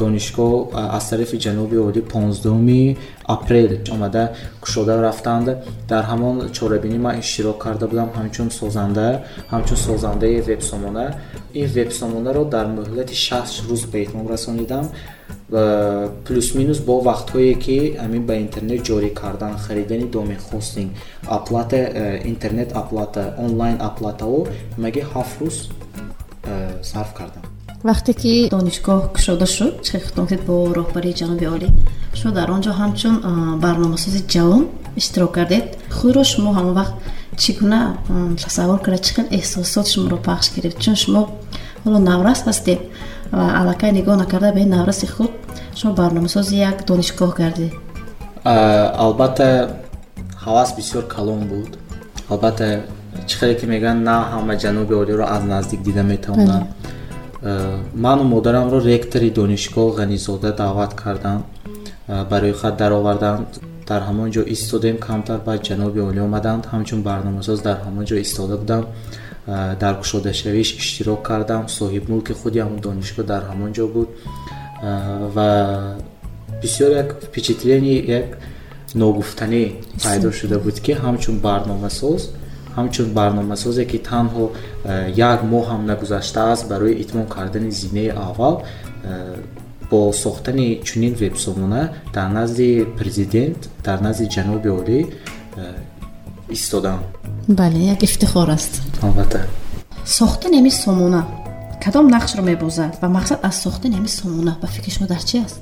донишгоҳ 0.00 0.74
аз 0.96 1.08
тарафи 1.10 1.36
ҷануби 1.38 1.76
олӣ 1.88 2.00
15 2.02 2.96
апрел 3.24 3.70
омада 3.94 4.32
кушода 4.60 5.00
рафтанд. 5.02 5.46
Дар 5.88 6.04
ҳамон 6.10 6.52
чорабинӣ 6.56 6.98
ман 6.98 7.20
иштирок 7.20 7.58
карда 7.64 7.86
будам. 7.86 8.08
Ҳамчун 8.18 8.50
созанда 8.50 9.22
ҳамчун 9.52 9.76
созандаи 9.76 10.40
вебсомона. 10.40 11.06
Ин 11.54 11.66
вебсомонаро 11.66 12.44
дар 12.44 12.66
муҳлати 12.66 13.14
шаст 13.14 13.54
рӯз 13.68 13.82
ба 13.92 13.98
итмом 14.04 14.26
расонидам 14.28 14.84
плюс-минус 15.48 16.78
бо 16.80 17.00
вақтҳое 17.00 17.54
ки 17.64 17.96
амин 18.04 18.26
ба 18.26 18.34
интернет 18.36 18.80
ҷорӣ 18.88 19.10
кардан 19.20 19.58
харидани 19.58 20.06
домен 20.06 20.38
хостинг 20.38 20.90
аплата 21.26 21.76
э, 21.76 22.22
интернет 22.24 22.72
аплата 22.72 23.34
онлайн 23.38 23.76
аплатао 23.80 24.46
маги 24.78 25.02
ҳафт 25.12 25.34
рӯз 25.40 25.56
э, 26.44 26.82
сарф 26.82 27.12
кардам. 27.18 27.44
Вақте 27.84 28.12
ки 28.20 28.48
донишгоҳ 28.54 29.12
кушода 29.14 29.46
шуд 29.46 29.74
чӣ 29.86 30.00
хитоб 30.06 30.28
кардед 30.28 30.42
бо 30.48 30.54
роҳбарии 30.78 31.14
ҷаноби 31.20 31.46
олӣ 31.54 31.68
шумо 32.18 32.32
дар 32.38 32.48
он 32.50 32.60
ҷо 32.66 32.72
ҳамчун 32.80 33.14
барномасози 33.64 34.20
ҷавон 34.34 34.62
иштирок 35.00 35.32
кардед. 35.36 35.66
Худро 35.96 36.22
шумо 36.32 36.50
ҳамон 36.58 36.74
вақт 36.80 36.94
чӣ 37.40 37.50
гуна 37.58 37.80
тасаввур 38.44 38.80
карда 38.84 38.98
чӣ 39.06 39.12
хел 39.16 39.26
эҳсосот 39.38 39.86
шуморо 39.92 40.18
пахш 40.28 40.46
гирифт 40.54 40.78
чун 40.84 40.96
шумо 41.02 41.22
ҳоло 41.84 41.98
наврас 42.10 42.40
ҳастед 42.48 42.80
аллакай 43.60 43.90
нигоҳ 43.98 44.16
накарда 44.22 44.52
ба 44.52 44.60
ин 44.64 44.70
навраси 44.76 45.06
худ 45.14 45.32
шумо 45.78 45.92
барномасози 46.00 46.54
як 46.70 46.76
донишгоҳ 46.90 47.30
гардед 47.40 47.72
албатта 48.44 49.48
ҳавас 50.44 50.70
бисёр 50.76 51.04
калон 51.14 51.42
буд. 51.50 51.70
Албатта 52.30 52.66
чӣ 53.28 53.34
хеле 53.38 53.54
ки 53.60 53.66
мегӯянд 53.72 54.00
на 54.08 54.16
ҳама 54.32 54.54
ҷануби 54.62 54.94
олиро 55.02 55.24
аз 55.34 55.42
наздик 55.52 55.80
дида 55.82 56.02
метавонанд. 56.02 56.66
Ману 58.04 58.24
модарамро 58.34 58.78
ректори 58.90 59.30
донишгоҳ 59.40 59.88
ғанизода 60.00 60.50
даъват 60.56 60.92
кардам. 61.02 61.40
Барои 62.30 62.52
хат 62.60 62.74
дароварданд 62.76 63.46
дар 63.88 64.00
ҳамон 64.08 64.28
ҷо 64.34 64.42
истодем 64.54 64.96
камтар 65.06 65.38
баъд 65.46 65.60
ҷаноби 65.68 66.00
олӣ 66.08 66.20
омаданд. 66.28 66.62
Ҳамчун 66.72 67.00
барномасоз 67.08 67.58
дар 67.66 67.78
ҳамон 67.86 68.04
ҷо 68.10 68.16
истода 68.24 68.56
будам 68.62 68.82
дар 69.46 69.94
кушодашавиш 70.00 70.68
иштирок 70.80 71.22
кардам. 71.28 71.62
Соҳибмулки 71.78 72.32
худи 72.40 72.58
ҳамон 72.64 72.80
донишгоҳ 72.86 73.26
дар 73.32 73.42
ҳамон 73.50 73.70
ҷо 73.76 73.86
буд. 73.94 74.08
Ва 75.34 75.50
бисёр 76.62 76.90
як 77.02 77.08
впечатлени 77.26 77.96
як 78.20 78.26
ногуфтанӣ 78.94 79.62
пайдо 80.04 80.28
шуда 80.38 80.58
буд 80.64 80.76
ки 80.84 80.92
ҳамчун 81.04 81.36
барномасоз 81.48 82.20
ҳамчун 82.76 83.08
барномасозе 83.18 83.84
ки 83.90 83.98
танҳо 84.10 84.44
як 85.30 85.40
моҳ 85.52 85.64
ҳам 85.70 85.82
нагузаштааст 85.90 86.64
барои 86.72 86.94
итмом 87.02 87.26
кардани 87.36 87.70
зинаи 87.70 88.10
аввал. 88.28 88.62
Бо 89.90 90.12
сохтани 90.12 90.80
чунин 90.84 91.14
вебсомона 91.14 91.82
дар 92.14 92.28
назди 92.38 92.86
президент 92.98 93.60
дар 93.86 93.98
назди 94.06 94.26
ҷаноби 94.36 94.70
олӣ 94.80 94.98
истодам 96.50 97.00
бале 97.48 97.78
як 97.78 98.02
ифтихор 98.02 98.50
аст. 98.50 98.82
Албатта. 99.02 99.46
Сохтани 100.04 100.58
ами 100.58 100.70
сомона. 100.70 101.26
Кадом 101.84 102.08
нақшро 102.08 102.42
мебозад 102.42 102.96
ва 103.02 103.08
мақсад 103.08 103.38
аз 103.42 103.62
сохтани 103.62 103.96
ами 103.96 104.08
сомона? 104.08 104.56
Ба 104.60 104.66
фикри 104.66 104.90
шумо 104.90 105.06
дар 105.06 105.24
чи 105.24 105.38
аст? 105.38 105.60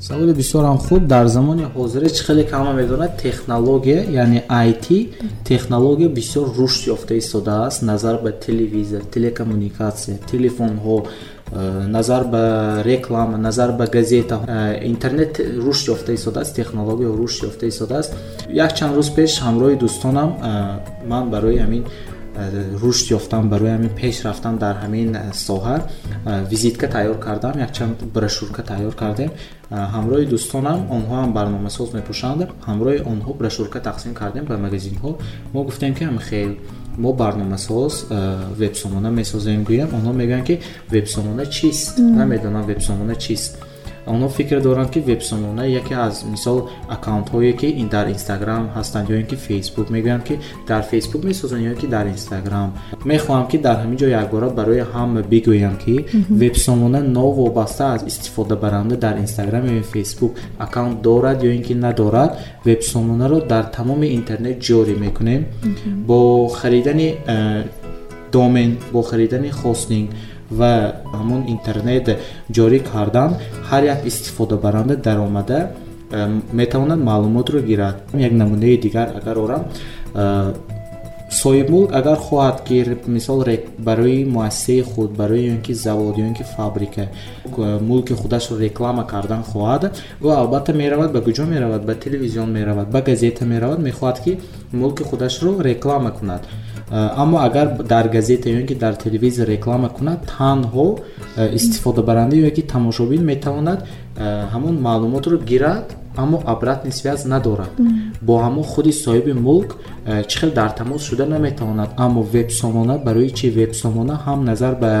Саволи 0.00 0.34
бисёрам 0.34 0.78
хуб. 0.78 1.06
Дар 1.06 1.26
замони 1.26 1.66
ҳозире 1.76 2.10
чӣ 2.10 2.24
хеле 2.24 2.44
ки 2.44 2.52
ҳама 2.52 2.72
медонад. 2.72 3.16
Технология 3.22 4.00
яъне 4.10 4.44
it 4.48 5.14
технология 5.44 6.08
бисёр 6.08 6.46
рушд 6.56 6.86
ёфта 6.86 7.18
истодааст 7.18 7.82
назар 7.82 8.18
ба 8.22 8.32
телевизор 8.32 9.02
телекоммуникатсия 9.14 10.18
телефонҳо 10.30 11.06
назар 11.52 12.24
ба 12.24 12.82
реклама 12.84 13.38
назар 13.38 13.72
ба 13.72 13.86
газета. 13.86 14.40
Э, 14.46 14.86
интернет 14.86 15.38
рушд 15.38 15.88
ёфта 15.88 16.14
истодааст 16.14 16.54
технология 16.54 17.08
рушд 17.08 17.44
ёфта 17.44 17.68
истодааст. 17.68 18.14
Якчанд 18.48 18.96
рӯз 18.96 19.14
пеш 19.14 19.40
ҳамроҳи 19.42 19.76
дӯстонам. 19.76 20.30
Э, 20.42 21.06
ман 21.06 21.30
барои 21.30 21.58
ҳамин 21.58 21.84
рушд 22.82 23.10
ёфтам 23.10 23.48
барои 23.48 23.70
ҳамин 23.76 23.92
пеш 24.00 24.16
рафтан 24.24 24.56
дар 24.58 24.76
ҳамин 24.84 25.08
соҳа. 25.32 25.76
Визитка 26.50 26.86
тайёр 26.88 27.18
кардам 27.18 27.58
якчанд 27.58 27.96
брошюрка 28.14 28.62
тайёр 28.62 28.94
кардем. 29.02 29.30
Ҳамроҳи 29.70 30.26
дӯстонам 30.32 30.80
онҳо 30.96 31.14
ҳам 31.20 31.32
барномасоз 31.38 31.88
мепӯшанд. 31.98 32.40
Ҳамроҳи 32.68 33.00
онҳо 33.12 33.30
брошюрка 33.40 33.78
тақсим 33.88 34.12
кардем 34.20 34.44
ба 34.50 34.56
магазинҳо. 34.66 35.10
Мо 35.52 35.60
гуфтем 35.68 35.94
ки 35.94 36.04
амихел 36.04 36.50
мо 36.98 37.12
барномасоз 37.12 37.92
вебсомона 38.62 39.10
месозем. 39.20 39.60
Гӯям 39.70 39.90
онҳо 39.98 40.12
мегӯянд 40.20 40.44
ки 40.48 40.54
вебсомона 40.94 41.44
чист. 41.46 41.98
Намедонам 41.98 42.64
вебсомона 42.66 43.14
чист 43.16 43.52
онҳо 44.12 44.28
фикр 44.28 44.60
доранд 44.60 44.90
ки 44.90 45.00
вебсомона 45.00 45.64
яке 45.80 45.94
аз 45.94 46.24
мисол 46.24 46.58
аккаунтҳое 46.94 47.52
ки 47.60 47.68
дар 47.94 48.06
инстаграм 48.16 48.62
ҳастанд 48.76 49.06
ё 49.14 49.16
ин 49.22 49.26
ки 49.30 49.36
фейсбук 49.36 49.86
мегӯям 49.94 50.22
ки 50.28 50.34
дар 50.68 50.82
фейсбук 50.90 51.22
месозанд 51.24 51.62
ё 51.68 51.70
ин 51.74 51.78
ки 51.82 51.86
дар 51.86 52.06
инстаграм 52.06 52.68
мехоҳам 53.04 53.46
ки 53.50 53.58
дар 53.66 53.76
ҳамин 53.82 53.96
ҷо 54.02 54.08
якбора 54.22 54.48
барои 54.58 54.82
ҳама 54.92 55.20
бигӯям 55.32 55.76
ки 55.84 55.94
вебсомона 56.42 57.00
новобаста 57.18 57.84
аз 57.94 58.02
истифодабаранда 58.10 58.96
дар 58.96 59.14
инстаграм 59.24 59.64
ё 59.80 59.82
фейсбук 59.92 60.32
аккаунт 60.64 61.02
дорад 61.02 61.38
ё 61.48 61.50
ин 61.58 61.62
ки 61.66 61.74
надорад 61.74 62.32
вебсомонаро 62.64 63.38
дар 63.52 63.64
тамоми 63.76 64.08
интернет 64.18 64.56
ҷорӣ 64.66 64.94
мекунем. 65.04 65.42
Бо 66.08 66.48
харидани 66.48 67.08
э, 67.26 67.62
домен 68.32 68.78
бо 68.92 69.02
харидани 69.02 69.50
хостинг 69.50 70.10
ва 70.58 70.72
ҳамон 71.18 71.42
интернет 71.54 72.06
ҷорӣ 72.56 72.78
кардан 72.92 73.30
ҳар 73.70 73.82
як 73.94 74.00
истифодабаранда 74.10 74.96
даромада 75.06 75.58
э, 75.64 76.40
метавонад 76.52 77.00
маълумотро 77.10 77.58
гирад. 77.70 77.96
Як 78.28 78.32
намунаи 78.32 78.76
дигар 78.84 79.08
агар 79.18 79.36
орам 79.44 79.62
э, 80.14 80.52
соҳибмулк 81.42 81.90
агар 82.00 82.18
хоҳад 82.26 82.56
ки 82.66 82.76
мисол 83.06 83.38
барои 83.78 84.24
муассисаи 84.24 84.82
худ 84.90 85.10
барои 85.20 85.44
ё 85.54 85.56
ки 85.66 85.72
завод 85.72 86.16
ё 86.16 86.34
ки 86.38 86.44
фабрика 86.56 87.04
мулки 87.88 88.12
худашро 88.12 88.54
реклама 88.66 89.04
кардан 89.12 89.42
хоҳад 89.50 89.82
ӯ 90.22 90.28
албатта 90.40 90.72
меравад 90.72 91.10
ба 91.12 91.20
куҷо 91.26 91.44
меравад 91.54 91.82
ба 91.88 91.94
телевизион 92.04 92.50
меравад 92.58 92.88
ба 92.94 93.00
газета 93.08 93.44
меравад 93.52 93.80
мехоҳад 93.88 94.18
ки 94.24 94.32
мулки 94.72 95.02
худашро 95.10 95.50
реклама 95.70 96.10
кунад 96.18 96.42
аммо 96.90 97.38
агар 97.38 97.82
дар 97.82 98.08
газета 98.08 98.48
ё 98.48 98.66
ки 98.66 98.74
дар 98.74 98.94
телевизор 98.94 99.46
реклама 99.48 99.88
кунад 99.88 100.20
танҳо 100.38 100.98
истифодабаранда 101.58 102.36
ё 102.36 102.50
ки 102.50 102.62
тамошобин 102.62 103.22
метавонад 103.24 103.86
ҳамон 104.52 104.80
маълумотро 104.80 105.36
гирад 105.38 105.96
аммо 106.16 106.42
обратни 106.46 106.92
связ 106.92 107.24
надорад. 107.24 107.72
Бо 108.22 108.34
ҳамо 108.44 108.62
худи 108.62 108.92
соҳиби 109.04 109.32
мулк 109.32 109.70
чӣ 110.28 110.38
хел 110.40 110.50
дар 110.50 110.70
тамос 110.70 111.02
шуда 111.08 111.26
наметавонад 111.26 111.90
аммо 111.96 112.22
вебсомона 112.22 112.98
барои 112.98 113.30
чи 113.30 113.50
вебсомона 113.50 114.14
ҳам 114.26 114.44
назар 114.44 114.74
ба 114.82 114.92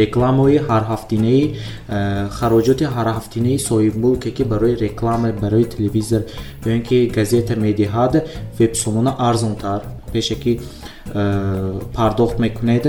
рекламаҳои 0.00 0.58
ҳарҳафтинаи 0.68 1.42
хароҷоти 2.38 2.84
ҳарҳафтинаи 2.96 3.58
соҳибмулке 3.68 4.30
ки 4.36 4.42
барои 4.52 4.74
реклама 4.86 5.28
барои 5.42 5.64
телевизор 5.74 6.22
ё 6.66 6.70
ин 6.76 6.82
ки 6.88 6.98
газета 7.18 7.54
медиҳад 7.66 8.12
вебсомона 8.60 9.10
арзонтар 9.28 9.80
пеше 10.12 10.34
ки 10.42 10.60
пардохт 11.96 12.38
мекунед 12.38 12.84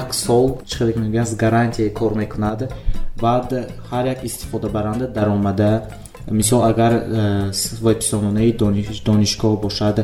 як 0.00 0.14
сол 0.14 0.46
чӣ 0.68 0.74
хеле 0.76 0.92
мегӯянд 0.96 1.36
гарантия 1.36 1.92
кор 1.98 2.12
мекунад. 2.14 2.60
Баъд 3.20 3.48
ҳар 3.90 4.04
як 4.14 4.24
истифодабаранда 4.24 5.06
даромада 5.08 5.82
мисол 6.30 6.62
агар 6.64 6.92
вебсомонаи 7.82 8.52
донишгоҳ 9.06 9.60
бошад 9.60 9.96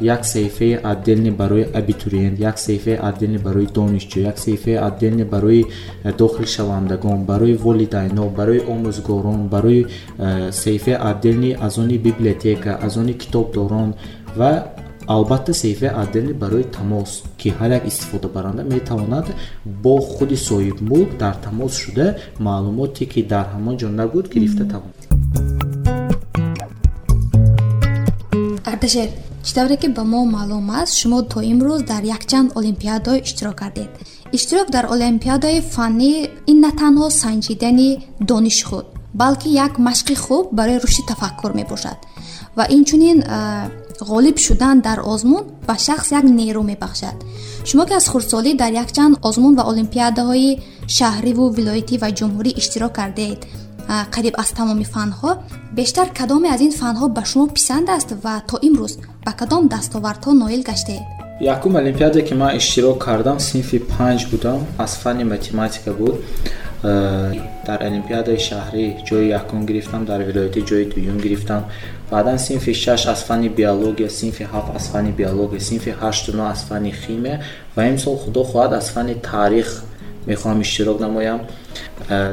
як 0.00 0.22
саҳифаи 0.24 0.80
отделни 0.92 1.30
барои 1.30 1.64
абитуриент 1.80 2.38
як 2.38 2.56
саҳифаи 2.58 2.98
отделни 3.08 3.38
барои 3.38 3.66
донишҷӯ 3.66 4.18
як 4.30 4.38
саҳифаи 4.38 4.76
отделни 4.88 5.24
барои 5.24 5.64
дохилшавандагон 6.18 7.24
барои 7.30 7.54
волидайно 7.54 8.24
барои 8.38 8.60
омӯзгорон 8.74 9.48
барои 9.54 9.86
саҳифаи 10.62 10.96
отделни 11.10 11.56
аз 11.66 11.78
они 11.78 11.98
библиотека 11.98 12.78
аз 12.86 12.96
они 12.96 13.14
китобдорон 13.22 13.94
ва 14.36 14.52
албатта 15.14 15.52
саҳифаи 15.60 15.90
отделни 16.02 16.34
барои 16.42 16.64
тамос 16.76 17.10
ки 17.40 17.48
ҳар 17.58 17.70
як 17.78 17.84
истифодабаранда 17.90 18.62
метавонад 18.74 19.26
бо 19.84 19.94
худи 20.12 20.36
соҳибмулк 20.48 21.10
дар 21.22 21.34
тамос 21.46 21.72
шуда 21.82 22.06
маълумоте 22.46 23.04
ки 23.12 23.20
дар 23.32 23.46
ҳамон 23.54 23.74
ҷо 23.80 23.88
набуд 24.00 24.26
гирифта 24.34 24.64
тавонад 24.72 24.98
ардашер 28.72 29.08
чӣ 29.46 29.52
тавре 29.56 29.76
ки 29.82 29.88
ба 29.96 30.04
мо 30.12 30.20
маълум 30.36 30.68
аст 30.80 30.94
шумо 31.00 31.18
то 31.32 31.38
имрӯз 31.52 31.80
дар 31.92 32.02
якчанд 32.16 32.48
олимпиадо 32.60 33.12
иштирок 33.26 33.56
кардед 33.62 33.90
иштирок 34.36 34.68
дар 34.76 34.84
олимпиадаи 34.94 35.58
фаннӣ 35.74 36.12
ин 36.50 36.58
на 36.64 36.70
танҳо 36.80 37.06
санҷидани 37.22 37.90
дониши 38.30 38.64
худ 38.68 38.86
балки 39.14 39.48
як 39.48 39.72
машқи 39.88 40.14
хуб 40.24 40.44
барои 40.58 40.78
рушди 40.78 41.02
тафаккур 41.10 41.52
мебошад. 41.60 41.98
Ва 42.56 42.64
инчунин 42.76 43.18
ғолиб 44.08 44.36
шудан 44.46 44.80
дар 44.86 44.98
озмун 45.12 45.44
ба 45.68 45.74
шахс 45.86 46.08
як 46.18 46.24
нерӯ 46.24 46.62
мебахшад. 46.70 47.16
Шумо 47.68 47.84
ки 47.88 47.94
аз 47.94 48.06
хурдсолӣ 48.12 48.52
дар 48.62 48.72
якчанд 48.82 49.14
озмун 49.28 49.54
ва 49.58 49.64
олимпиадаҳои 49.72 50.58
шаҳриву 50.96 51.44
вилоятӣ 51.56 51.94
ва 52.02 52.08
ҷумҳурӣ 52.18 52.50
иштирок 52.60 52.92
кардед 52.98 53.40
қариб 54.14 54.34
аз 54.42 54.50
тамоми 54.58 54.86
фанҳо 54.94 55.30
бештар 55.78 56.06
кадоме 56.18 56.48
аз 56.54 56.60
ин 56.66 56.72
фанҳо 56.80 57.06
ба 57.16 57.22
шумо 57.30 57.46
писанд 57.56 57.86
аст 57.96 58.10
ва 58.24 58.34
то 58.48 58.56
имрӯз 58.68 58.92
ба 59.24 59.32
кадом 59.40 59.62
дастовардҳо 59.74 60.30
ноил 60.42 60.62
гаштед. 60.70 61.02
Якум 61.54 61.72
олимпиаде 61.82 62.20
ки 62.26 62.34
ман 62.34 62.56
иштирок 62.60 62.98
кардам 63.06 63.38
синфи 63.48 63.78
панҷ 63.92 64.20
будам. 64.30 64.60
Аз 64.84 64.92
фанни 65.02 65.24
математика 65.24 65.90
буд. 66.00 66.16
Дар 67.66 67.78
олимпиадаи 67.88 68.38
шаҳрӣ 68.48 68.84
ҷои 69.08 69.26
якум 69.40 69.60
гирифтам 69.68 70.02
дар 70.10 70.20
вилоятӣ 70.28 70.60
ҷои 70.70 70.84
дуюм 70.92 71.18
гирифтам 71.24 71.62
баъдан 72.10 72.38
синфи 72.38 72.74
шаш 72.74 73.06
аз 73.06 73.20
фанни 73.24 73.48
биология 73.48 74.10
синфи 74.10 74.44
ҳафт 74.52 74.70
аз 74.76 74.84
фанни 74.92 75.12
биология 75.12 75.60
синфи 75.60 75.90
ҳашту 76.00 76.30
нӯ 76.38 76.44
аз 76.54 76.60
фанни 76.68 76.92
химия 76.92 77.36
ва 77.76 77.82
имсол 77.92 78.16
худо 78.22 78.42
хоҳад 78.50 78.72
аз 78.80 78.86
фанни 78.94 79.14
таърих 79.30 79.70
мехоҳам 80.26 80.60
иштирок 80.60 81.00
намоям. 81.00 81.40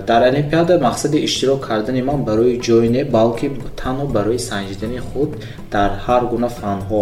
Дар 0.10 0.22
олимпиада 0.32 0.74
мақсади 0.88 1.18
иштирок 1.28 1.60
кардани 1.68 2.02
ман 2.02 2.20
барои 2.30 2.60
ҷой 2.66 2.86
не 2.96 3.04
балки 3.18 3.48
танҳо 3.82 4.06
барои 4.18 4.40
санҷидани 4.50 5.00
худ 5.08 5.30
дар 5.74 5.90
ҳар 6.06 6.24
гуна 6.32 6.50
фанҳо. 6.60 7.02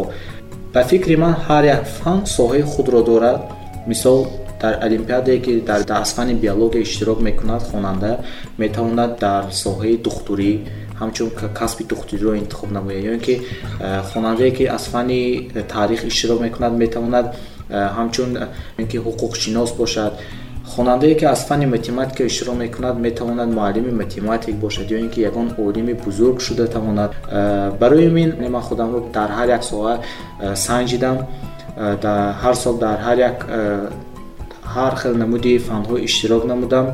Ба 0.73 0.81
фикри 0.89 1.15
ман 1.23 1.35
ҳар 1.45 1.63
як 1.75 1.83
фан 1.97 2.19
соҳаи 2.37 2.63
худро 2.71 3.01
дорад. 3.11 3.41
Мисол 3.91 4.19
дар 4.61 4.73
олимпиадае 4.87 5.37
ки 5.45 5.51
дар 5.69 5.81
аз 6.01 6.09
фанни 6.15 6.35
биология 6.43 6.81
иштирок 6.81 7.19
мекунад 7.27 7.63
хонанда 7.69 8.11
метавонад 8.63 9.11
дар 9.25 9.43
соҳаи 9.63 9.95
духтурӣ 10.05 10.51
ҳамчун 10.99 11.29
касби 11.53 11.83
духтуриро 11.83 12.35
интихоб 12.35 12.71
намояд 12.71 13.03
ё 13.03 13.13
ин 13.13 13.19
ки 13.19 13.41
хонандае 14.13 14.51
ки 14.57 14.63
аз 14.65 14.83
фанни 14.87 15.51
таърих 15.73 16.03
иштирок 16.05 16.39
мекунад 16.41 16.73
метавонад 16.73 17.25
ҳамчун 17.69 18.29
ин 18.81 18.87
ки 18.87 18.97
ҳуқуқшинос 18.97 19.75
бошад. 19.77 20.13
Хонандае 20.65 21.15
ки 21.19 21.25
аз 21.25 21.45
фанни 21.47 21.65
математика 21.65 22.23
иштирок 22.25 22.55
мекунад 22.55 22.95
метавонад 22.99 23.49
муаллими 23.49 23.91
математик 23.91 24.55
бошад. 24.55 24.85
Ё 24.91 24.97
ин 24.99 25.09
ки 25.09 25.19
ягон 25.21 25.47
олими 25.57 25.93
бузург 25.93 26.41
шуда 26.41 26.67
тавонад 26.67 27.11
барои 27.79 28.09
мин 28.09 28.29
ман 28.49 28.61
худамро 28.61 28.99
дар 29.13 29.29
ҳар 29.37 29.47
як 29.57 29.63
соҳа 29.63 29.93
санҷидам 30.67 31.17
ҳар 32.41 32.55
сол 32.63 32.77
дар 32.77 32.97
ҳар 33.05 33.17
як 33.17 33.37
ҳар 34.75 34.93
хел 35.01 35.13
намуди 35.23 35.53
фанҳо 35.67 35.95
иштирок 36.07 36.43
намудам. 36.51 36.85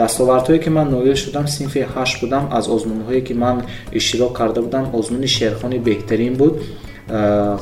Дастовардҳое 0.00 0.58
ки 0.64 0.70
ман 0.76 0.86
ноил 0.94 1.16
шудам 1.24 1.46
синфи 1.56 1.80
ҳашт 1.94 2.16
будам. 2.22 2.44
Аз 2.58 2.64
озмунҳое 2.74 3.20
ки 3.26 3.34
ман 3.42 3.56
иштирок 3.98 4.32
карда 4.38 4.60
будам 4.66 4.84
озмуни 4.98 5.28
шерхони 5.36 5.78
беҳтарин 5.88 6.34
буд. 6.40 6.54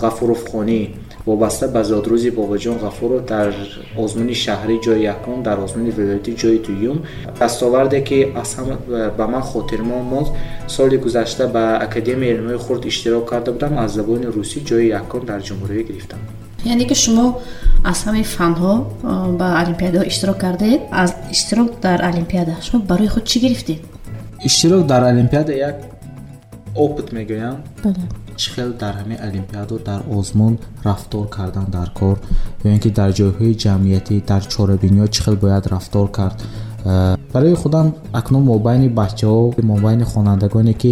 Ғафуровхонӣ 0.02 0.80
вобаста 1.28 1.68
ба 1.74 1.82
зодрӯзи 1.90 2.30
бобоҷон 2.38 2.76
ғафуров 2.84 3.20
дар 3.32 3.48
озмуни 4.04 4.34
шаҳрӣ 4.44 4.76
ҷои 4.84 5.00
якум 5.14 5.42
дар 5.48 5.58
озмуни 5.64 5.90
вилоятӣ 5.98 6.32
ҷои 6.42 6.58
дуюм. 6.66 6.98
Дастоварде 7.40 8.00
ки 8.08 8.18
аз 8.42 8.50
ҳама 8.56 8.74
ба 9.18 9.26
ман 9.34 9.42
хотирмон 9.50 10.24
соли 10.76 10.96
гузашта 11.04 11.44
ба 11.56 11.64
академияи 11.86 12.34
илмҳои 12.34 12.58
хурд 12.64 12.82
иштирок 12.90 13.24
карда 13.30 13.50
будам 13.56 13.72
аз 13.84 13.90
забони 13.98 14.26
русӣ 14.36 14.58
ҷои 14.68 14.86
якум 15.00 15.22
дар 15.30 15.40
ҷумҳурия 15.48 15.82
гирифтам 15.88 16.20
яъне 16.72 16.84
ки 16.90 16.96
шумо 17.04 17.26
аз 17.90 17.98
ҳамаи 18.06 18.24
фанҳо 18.36 18.74
ба 19.40 19.48
олимпиадаҳо 19.62 20.04
иштирок 20.10 20.38
кардед 20.44 20.80
аз 21.02 21.10
иштирок 21.34 21.68
дар 21.84 21.98
олимпиада. 22.10 22.54
Шумо 22.66 22.78
барои 22.90 23.08
худ 23.14 23.24
чӣ 23.30 23.36
гирифтед? 23.44 23.80
Иштирок 24.48 24.82
дар 24.92 25.02
олимпиада 25.12 25.52
як 25.68 25.76
опыт 26.84 27.08
мегӯям. 27.16 27.56
Чӣ 28.40 28.48
хел 28.54 28.70
дар 28.82 28.94
ҳамаи 29.00 29.18
олимпиадо 29.28 29.76
дар 29.88 30.00
озмун 30.16 30.54
рафтор 30.84 31.26
кардан 31.36 31.66
дар 31.76 31.88
кор. 31.98 32.16
Ё 32.64 32.68
ин 32.74 32.80
ки 32.84 32.90
дар 32.98 33.10
ҷойҳои 33.18 33.52
ҷамъиятӣ 33.64 34.14
дар 34.30 34.42
чорабиниҳо 34.52 35.06
чӣ 35.14 35.20
хел 35.24 35.36
бояд 35.44 35.64
рафтор 35.74 36.06
кард. 36.18 36.38
Барои 37.34 37.54
худам 37.62 37.86
акнун 38.12 38.42
мобайни 38.52 38.88
бачаҳо 38.88 39.54
мобайни 39.72 40.04
хонандагоне 40.12 40.74
ки 40.82 40.90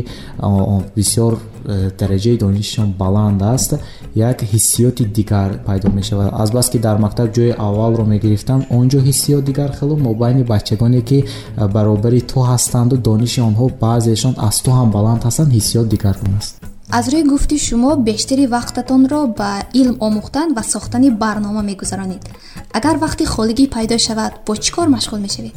бисёр 0.96 1.32
э, 1.64 1.90
дараҷаи 1.98 2.36
донишашон 2.44 2.88
баланд 3.02 3.42
аст 3.42 3.70
як 4.16 4.42
ҳиссиёти 4.42 5.04
дигар 5.04 5.50
пайдо 5.66 5.88
мешавад. 5.90 6.30
Азбаски 6.32 6.78
дар 6.78 6.96
мактаб 6.98 7.28
ҷои 7.36 7.54
аввалро 7.66 8.04
мегирифтам 8.04 8.60
он 8.70 8.88
ҷо 8.88 8.98
ҳиссиёт 9.08 9.42
дигар 9.44 9.70
хело 9.78 9.96
мобайни 9.96 10.42
бачагоне 10.42 11.02
ки 11.08 11.18
баробари 11.74 12.20
ту 12.20 12.38
ҳастанду 12.40 12.96
дониши 12.96 13.40
онҳо 13.40 13.66
баъзеашон 13.80 14.34
аз 14.48 14.56
ту 14.64 14.70
ҳам 14.70 14.88
баланд 14.96 15.20
ҳастанд 15.26 15.50
ҳиссиёт 15.56 15.86
дигаргун 15.94 16.34
аст 16.40 16.54
аз 16.98 17.04
рӯи 17.12 17.24
гуфти 17.32 17.56
шумо 17.66 17.90
бештари 18.08 18.44
вақтатонро 18.56 19.20
ба 19.38 19.50
илм 19.80 19.96
омӯхтан 20.06 20.48
ва 20.56 20.62
сохтани 20.62 21.10
барнома 21.22 21.62
мегузаронед. 21.70 22.22
Агар 22.78 22.96
вақти 23.04 23.24
холигӣ 23.34 23.64
пайдо 23.74 23.96
шавад 24.06 24.32
бо 24.46 24.52
чӣ 24.64 24.70
кор 24.76 24.88
машғул 24.96 25.20
мешавед? 25.26 25.54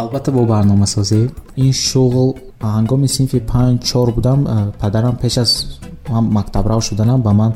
Албатта 0.00 0.30
бо 0.32 0.42
барномасозӣ 0.52 1.20
ин 1.64 1.72
шуғл 1.88 2.28
ҳангоми 2.76 3.08
синфи 3.16 3.38
панҷ 3.52 3.78
чор 3.88 4.08
будам 4.16 4.38
падарам 4.80 5.16
пеш 5.22 5.38
аз 5.44 5.50
мактабрав 6.08 6.80
шуданам 6.88 7.20
ба 7.22 7.32
ман 7.32 7.52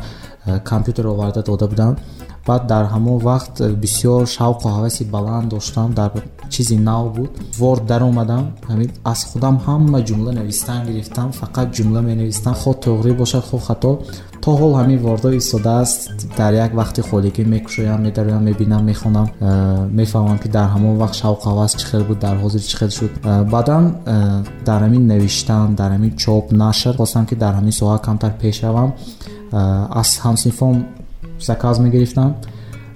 компютер 0.65 1.05
оварда 1.07 1.43
дода 1.43 1.67
будам. 1.69 1.97
Баъд 2.47 2.67
дар 2.67 2.85
ҳамон 2.95 3.19
вақт 3.31 3.55
бисёр 3.83 4.23
шавқу 4.37 4.67
ҳаваси 4.77 5.03
баланд 5.05 5.49
доштам 5.49 5.95
дар 5.95 6.11
чизи 6.51 6.77
нав 6.77 7.05
буд. 7.17 7.31
Ворд 7.59 7.87
даромадам. 7.87 8.45
Аз 9.05 9.25
худам 9.25 9.57
ҳама 9.67 9.99
ҷумла 10.09 10.33
навистан 10.33 10.81
гирифтам 10.87 11.29
фақат 11.41 11.69
ҷумла 11.77 12.01
менавистам 12.11 12.55
хо 12.55 12.71
тоғрӣ 12.85 13.13
бошад 13.21 13.45
хо 13.51 13.59
хато. 13.59 13.93
То 14.43 14.51
ҳол 14.61 14.73
ҳамин 14.81 14.99
вордо 15.07 15.31
истодааст 15.41 16.01
дар 16.39 16.53
як 16.65 16.73
вақти 16.81 17.01
холигӣ 17.09 17.43
мекушоям 17.55 18.03
медароям 18.07 18.43
мебинам 18.49 18.85
мехонам. 18.85 19.27
Мефаҳмам 20.01 20.39
ки 20.43 20.49
дар 20.49 20.69
ҳамон 20.75 20.95
вақт 21.03 21.17
шавқу 21.23 21.45
ҳавас 21.51 21.73
чӣ 21.79 21.85
хел 21.91 22.05
буд 22.09 22.19
дар 22.19 22.37
ҳозир 22.43 22.63
чӣ 22.69 22.77
хел 22.81 22.91
шуд. 22.99 23.13
Баъдан 23.55 23.85
дар 24.69 24.81
ҳамин 24.87 25.05
навиштан 25.13 25.75
дар 25.81 25.91
ҳамин 25.97 26.13
чоп 26.23 26.45
нашр 26.53 26.95
хостам 27.01 27.25
ки 27.27 27.35
дар 27.35 27.53
ҳамин 27.59 27.75
соҳа 27.81 27.99
камтар 28.07 28.33
пеш 28.43 28.57
равам 28.65 28.91
аз 29.53 30.21
ҳамсинфон 30.25 30.85
заказ 31.41 31.79
мегирифтам. 31.79 32.35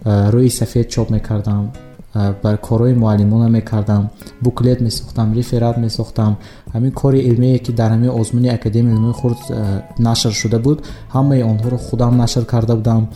Рӯи 0.04 0.50
сафед 0.50 0.88
чоп 0.88 1.10
мекардам. 1.10 1.70
Бар 2.42 2.56
корҳои 2.66 2.94
муаллимона 2.94 3.48
мекардам. 3.48 4.10
Буклет 4.40 4.80
месохтам 4.80 5.34
реферат 5.34 5.76
месохтам. 5.76 6.36
Ҳамин 6.74 6.92
кори 6.92 7.18
илмие 7.18 7.58
ки 7.58 7.72
дар 7.72 7.90
ҳамин 7.92 8.10
озмуни 8.20 8.48
академияи 8.48 8.94
илмии 8.94 9.12
хурд 9.12 9.38
нашр 9.98 10.32
шуда 10.32 10.58
буд 10.58 10.78
ҳамаи 11.14 11.42
онҳоро 11.42 11.78
худам 11.78 12.16
нашр 12.16 12.44
карда 12.44 12.76
будам. 12.76 13.08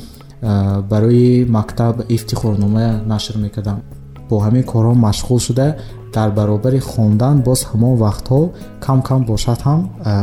Барои 0.91 1.45
мактаб 1.45 1.95
ифтихорнома 2.09 3.01
нашр 3.07 3.37
мекардам. 3.39 3.81
Бо 4.29 4.37
ҳамин 4.47 4.65
корҳо 4.73 4.95
машғул 5.09 5.39
шуда 5.47 5.77
дар 6.15 6.31
баробари 6.39 6.81
хондан 6.91 7.37
боз 7.49 7.61
ҳамон 7.71 7.95
вақтҳо 8.05 8.41
кам 8.85 8.99
кам 9.09 9.21
бошад 9.25 9.59
ҳам 9.67 9.81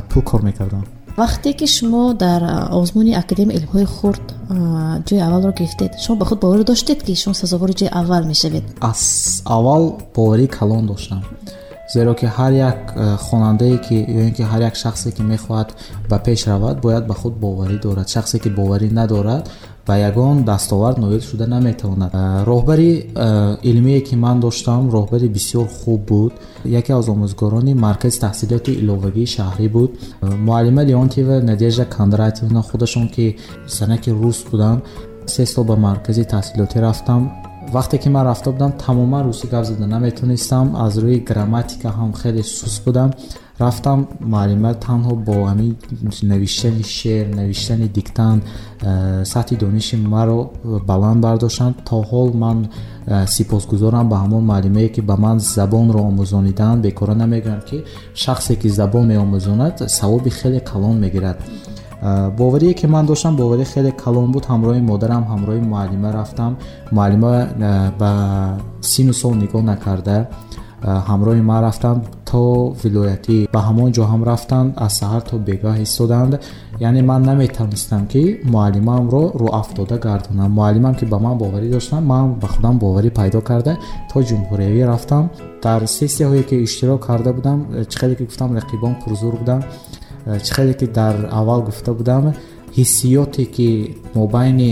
пул 0.09 0.23
кор 0.29 0.41
мекардам 0.49 0.83
вақте 1.21 1.49
ки 1.59 1.67
шумо 1.75 2.13
дар 2.13 2.41
озмуни 2.81 3.13
академияи 3.23 3.57
илмҳои 3.59 3.85
хурд 3.95 4.25
ҷои 5.07 5.19
аввалро 5.27 5.51
гирифтед 5.59 5.91
шумо 6.03 6.15
ба 6.21 6.25
худ 6.29 6.39
боварӣ 6.43 6.63
доштед 6.71 6.99
ки 7.05 7.13
шумо 7.21 7.35
сазовори 7.41 7.73
ҷои 7.79 7.89
аввал 7.99 8.23
мешавед? 8.31 8.63
Аз 8.91 9.01
аввал 9.45 9.83
боварии 10.15 10.47
калон 10.57 10.85
доштам. 10.91 11.23
Зеро 11.93 12.13
ки 12.19 12.27
ҳар 12.37 12.51
як 12.69 12.79
хонандае 13.25 13.77
ки 13.85 13.95
ё 14.17 14.21
ин 14.27 14.33
ки 14.37 14.43
ҳар 14.51 14.61
як 14.69 14.75
шахсе 14.83 15.09
ки 15.15 15.21
мехоҳад 15.33 15.69
ба 16.09 16.17
пеш 16.25 16.39
равад 16.47 16.75
бояд 16.85 17.03
ба 17.09 17.15
худ 17.21 17.33
боварӣ 17.43 17.77
дорад. 17.85 18.07
Шахсе 18.15 18.37
ки 18.43 18.49
боварӣ 18.49 18.87
надорад 18.99 19.43
ба 19.89 19.95
ягон 20.09 20.43
дастовард 20.43 20.97
ноил 21.03 21.21
шуда 21.29 21.45
наметавонад. 21.47 22.11
Роҳбари 22.49 22.91
илмие 23.69 24.01
ки 24.07 24.15
ман 24.25 24.37
доштам 24.45 24.81
роҳбари 24.95 25.27
бисёр 25.37 25.67
хуб 25.77 26.01
буд. 26.09 26.33
Яке 26.79 26.91
аз 26.99 27.07
омӯзгорони 27.13 27.73
маркази 27.85 28.19
таҳсилоти 28.25 28.71
иловагии 28.81 29.31
шаҳрӣ 29.35 29.67
буд. 29.75 29.89
Муаллима 30.47 30.83
леонтиева 30.89 31.35
надежда 31.51 31.85
кондратьевна 31.95 32.61
худашон 32.69 33.07
ки 33.15 33.25
санаки 33.77 34.11
рус 34.21 34.39
буданд 34.51 34.79
се 35.33 35.45
сол 35.53 35.63
ба 35.69 35.75
маркази 35.87 36.23
таҳсилотӣ 36.33 36.77
рафтам. 36.87 37.21
Вақте 37.75 37.97
ки 38.03 38.09
ман 38.09 38.23
рафта 38.29 38.49
будам 38.51 38.71
тамоман 38.83 39.23
русӣ 39.27 39.47
гап 39.53 39.63
зада 39.69 39.87
наметонистам. 39.95 40.65
Аз 40.85 40.93
рӯи 41.03 41.19
грамматика 41.29 41.89
ҳам 41.99 42.11
хеле 42.21 42.43
сус 42.43 42.75
будам 42.85 43.09
рафтам 43.59 44.07
муаллима 44.33 44.73
танҳо 44.87 45.13
бо 45.27 45.35
ҳамин 45.49 45.73
навиштани 46.33 46.83
шеър 46.97 47.25
навиштани 47.39 47.87
диктант 47.97 48.41
э, 48.43 49.23
сатҳи 49.33 49.55
дониши 49.63 49.95
маро 49.97 50.39
баланд 50.91 51.19
бардоштанд 51.25 51.75
то 51.89 51.97
ҳол 52.11 52.29
ман 52.43 52.57
э, 52.67 53.27
сипосгузорам 53.35 54.05
ба 54.11 54.17
ҳамон 54.23 54.43
муаллимае 54.51 54.89
ки 54.95 55.01
ба 55.09 55.15
ман 55.25 55.37
забонро 55.39 55.99
омӯзонидаанд 56.09 56.79
бекора 56.85 57.15
намегӯям 57.23 57.61
ки 57.69 57.77
шахсе 58.23 58.53
ки 58.61 58.67
забон 58.79 59.03
меомӯзонад 59.11 59.75
савоби 59.97 60.29
хеле 60.39 60.59
калон 60.71 60.95
мегирад. 61.03 61.37
Э, 62.01 62.31
боварие 62.39 62.73
ки 62.79 62.85
ман 62.85 63.05
доштам 63.05 63.33
боварӣ 63.41 63.65
хеле 63.73 63.91
калон 64.03 64.31
буд. 64.33 64.43
Ҳамроҳи 64.51 64.81
модарам 64.91 65.23
ҳамроҳи 65.31 65.61
муаллима 65.71 66.09
рафтам. 66.19 66.51
Муаллима 66.91 67.33
ба 68.01 68.11
сину 68.91 69.13
сол 69.21 69.33
нигоҳ 69.43 69.63
накарда. 69.71 70.17
Ҳамроҳи 71.09 71.41
ман 71.51 71.61
рафтанд 71.67 72.01
то 72.29 72.41
вилоятӣ 72.83 73.37
ба 73.55 73.59
ҳамон 73.67 73.89
ҷо 73.95 74.03
ҳам 74.11 74.21
рафтанд 74.31 74.69
аз 74.85 74.91
саҳар 74.99 75.21
то 75.29 75.35
бегаҳ 75.49 75.75
истоданд 75.87 76.33
яъне 76.87 77.01
ман 77.09 77.21
наметавонистам 77.29 78.03
ки 78.11 78.23
муаллимамро 78.53 79.23
руафтода 79.41 79.97
гардонам. 80.07 80.49
Муаллимам 80.57 80.95
ки 80.99 81.05
ба 81.13 81.17
ман 81.25 81.35
боварӣ 81.43 81.67
доштам 81.75 82.03
ман 82.11 82.25
ба 82.41 82.47
худам 82.53 82.75
боварӣ 82.83 83.09
пайдо 83.19 83.39
карда 83.49 83.73
то 84.11 84.17
ҷумҳуриявӣ 84.29 84.81
рафтам. 84.91 85.23
Дар 85.65 85.81
сессияҳое 85.97 86.43
ки 86.49 86.55
иштирок 86.65 86.99
карда 87.07 87.31
будам 87.37 87.57
чӣ 87.91 87.95
хеле 87.99 88.15
ки 88.19 88.23
гуфтам 88.29 88.49
рақибон 88.59 88.93
пурзур 89.01 89.33
будам. 89.41 89.61
Чӣ 90.45 90.51
хеле 90.55 90.73
ки 90.79 90.85
дар 90.99 91.15
аввал 91.39 91.61
гуфта 91.67 91.91
будам 91.99 92.23
ҳиссиёте 92.79 93.43
ки 93.55 93.69
мобайни 94.19 94.71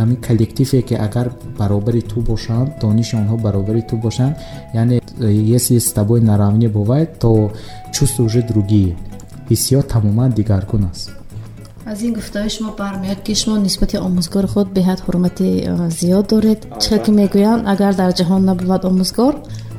ҳамин 0.00 0.18
коллективе 0.28 0.80
ки 0.88 0.94
агар 1.06 1.26
баробари 1.58 2.02
ту 2.10 2.20
бошанд 2.30 2.68
дониши 2.80 3.14
онҳо 3.22 3.36
баробари 3.46 3.82
ту 3.90 3.96
бошанд 3.96 4.34
яъне 4.74 4.96
если 5.56 5.78
с 5.78 5.90
тобой 5.98 6.20
наравне 6.20 6.68
бывает 6.68 7.18
то 7.22 7.30
чувство 7.96 8.22
уже 8.28 8.42
другие. 8.42 8.92
Ҳиссиёт 9.50 9.86
тамоман 9.94 10.30
дигаргун 10.38 10.84
аст. 10.90 11.06
Аз 11.90 11.98
ин 12.02 12.12
гуфтаҳои 12.18 12.50
шумо 12.56 12.70
бармеяд 12.82 13.20
ки 13.26 13.32
шумо 13.40 13.56
нисбати 13.66 13.96
омӯзгори 14.08 14.48
худ 14.52 14.68
беҳад 14.76 14.98
ҳурмати 15.06 15.48
зиёд 16.00 16.26
доред. 16.32 16.60
Чихел 16.82 17.00
ки 17.04 17.10
мегӯянд 17.20 17.62
агар 17.72 17.92
дар 18.00 18.10
ҷаҳон 18.18 18.42
набувад 18.50 18.82
омӯзгор 18.90 19.34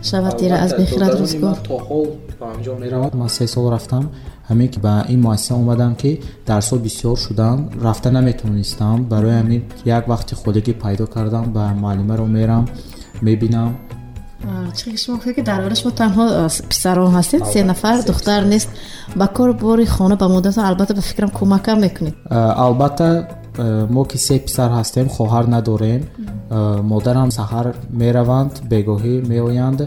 шавад 0.10 0.36
дира 0.42 0.56
аз 0.66 0.72
бехират 0.80 1.14
рӯзгор 1.22 1.58
то 1.70 1.76
ҳол 1.90 2.08
ба 2.40 2.46
анҷом 2.54 2.78
меравад. 2.84 3.14
Ман 3.22 3.30
се 3.30 3.48
сол 3.54 3.66
рафтам 3.76 4.04
ҳамин 4.50 4.70
ки 4.74 4.80
ба 4.86 4.94
ин 5.14 5.20
муассиса 5.26 5.54
омадам 5.62 5.94
ки 6.02 6.12
дарсҳо 6.50 6.76
бисёр 6.86 7.16
шуданд 7.26 7.60
рафта 7.86 8.10
наметавонистам 8.18 8.98
барои 9.12 9.36
ҳамин 9.42 9.62
як 9.98 10.04
вақти 10.14 10.34
худагӣ 10.42 10.74
пайдо 10.84 11.06
кардам 11.16 11.46
ба 11.56 11.64
муаллимаро 11.84 12.26
мерам 12.38 12.64
мебинам 13.22 13.72
чихел 14.78 14.98
шумо 14.98 15.18
гуфтед 15.18 15.36
ки 15.36 15.42
дар 15.42 15.60
бораи 15.64 15.76
шумо 15.82 15.92
танҳо 16.02 16.24
писарон 16.72 17.10
ҳастед 17.18 17.42
се 17.52 17.64
нафар 17.72 17.98
духтар 18.10 18.42
нест 18.54 18.70
ба 19.20 19.28
кор 19.28 19.50
бори 19.54 19.86
хона 19.86 20.16
ба 20.16 20.28
модаратон 20.36 20.66
албатта 20.66 20.94
ба 20.94 21.02
фикрам 21.02 21.30
кӯмакам 21.38 21.78
мекунед 21.86 22.16
албатта 22.66 23.08
мо 23.96 24.04
ки 24.06 24.18
се 24.18 24.36
писар 24.48 24.70
ҳастем 24.80 25.08
хоҳар 25.16 25.46
надорем 25.56 26.02
модарам 26.92 27.30
саҳар 27.40 27.66
мераванд 28.02 28.54
бегоҳӣ 28.72 29.16
меоянд 29.32 29.80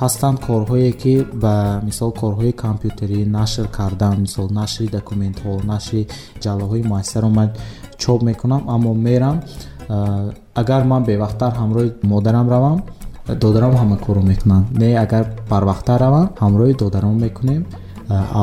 ҳастанд 0.00 0.36
корҳое 0.46 0.90
ки 1.02 1.14
ба 1.42 1.54
мисол 1.88 2.10
корҳои 2.22 2.52
компютерӣ 2.64 3.18
нашр 3.38 3.66
кардан 3.78 4.16
мисол 4.24 4.46
нашри 4.60 4.86
документҳо 4.98 5.52
нашри 5.72 6.02
ҷаллаҳои 6.44 6.82
муассисаро 6.90 7.28
ман 7.38 7.48
чоп 8.02 8.20
мекунам 8.28 8.62
аммо 8.74 8.90
мерам 9.08 9.36
агар 10.62 10.82
ман 10.90 11.02
бевақттар 11.10 11.52
ҳамроҳи 11.60 11.90
модарам 12.12 12.46
равам 12.54 12.78
додарам 13.28 13.74
ҳама 13.80 13.96
корро 14.06 14.22
мекунанд. 14.32 14.64
Не 14.82 14.88
агар 15.04 15.24
барвақттар 15.50 15.98
равам 16.06 16.26
ҳамроҳи 16.42 16.74
додарам 16.82 17.16
мекунем. 17.26 17.62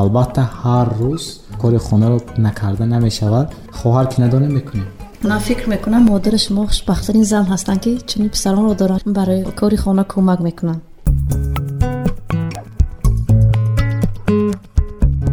Албатта 0.00 0.42
ҳар 0.62 0.86
рӯз 1.00 1.24
кори 1.62 1.78
хонаро 1.86 2.18
накарда 2.46 2.84
намешавад. 2.86 3.46
Хоҳар 3.78 4.06
ки 4.10 4.20
надонем 4.20 4.52
мекунем. 4.58 4.88
Ман 5.30 5.40
фикр 5.48 5.64
мекунам 5.74 6.02
модари 6.12 6.38
шумо 6.38 6.66
хушбахттарин 6.66 7.24
зан 7.24 7.44
ҳастанд 7.52 7.80
ки 7.84 7.90
чунин 8.10 8.28
писаронро 8.34 8.74
доранд. 8.74 9.02
Барои 9.18 9.42
кори 9.60 9.76
хона 9.76 10.04
кӯмак 10.12 10.40
мекунанд 10.48 10.82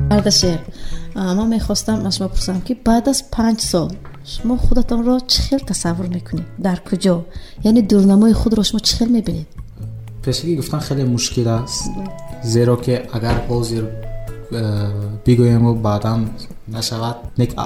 ардашер 0.10 0.60
ман 1.16 1.48
мехостам 1.50 2.06
аз 2.08 2.18
шумо 2.18 2.30
пурсам 2.30 2.62
ки 2.62 2.74
баъд 2.86 3.08
аз 3.08 3.20
панҷ 3.36 3.60
сол 3.72 3.90
шумо 4.34 4.58
худатонро 4.58 5.16
чӣ 5.32 5.40
хел 5.48 5.60
тасаввур 5.60 6.08
мекунед? 6.16 6.48
Дар 6.58 6.80
куҷо? 6.90 7.16
Яъне 7.70 7.82
дурнамои 7.82 8.34
худро 8.34 8.64
шумо 8.64 8.80
чӣ 8.88 8.94
хел 8.98 9.10
мебинед? 9.18 9.48
Пешаки 10.24 10.56
гуфтан 10.56 10.82
хеле 10.88 11.06
мушкил 11.06 11.48
аст. 11.50 11.90
Зеро 12.44 12.76
ки 12.78 12.94
агар 13.18 13.38
ҳозир 13.50 13.84
э, 14.52 14.62
бигӯему 15.26 15.72
баъдан 15.76 16.20
нашавад 16.68 17.18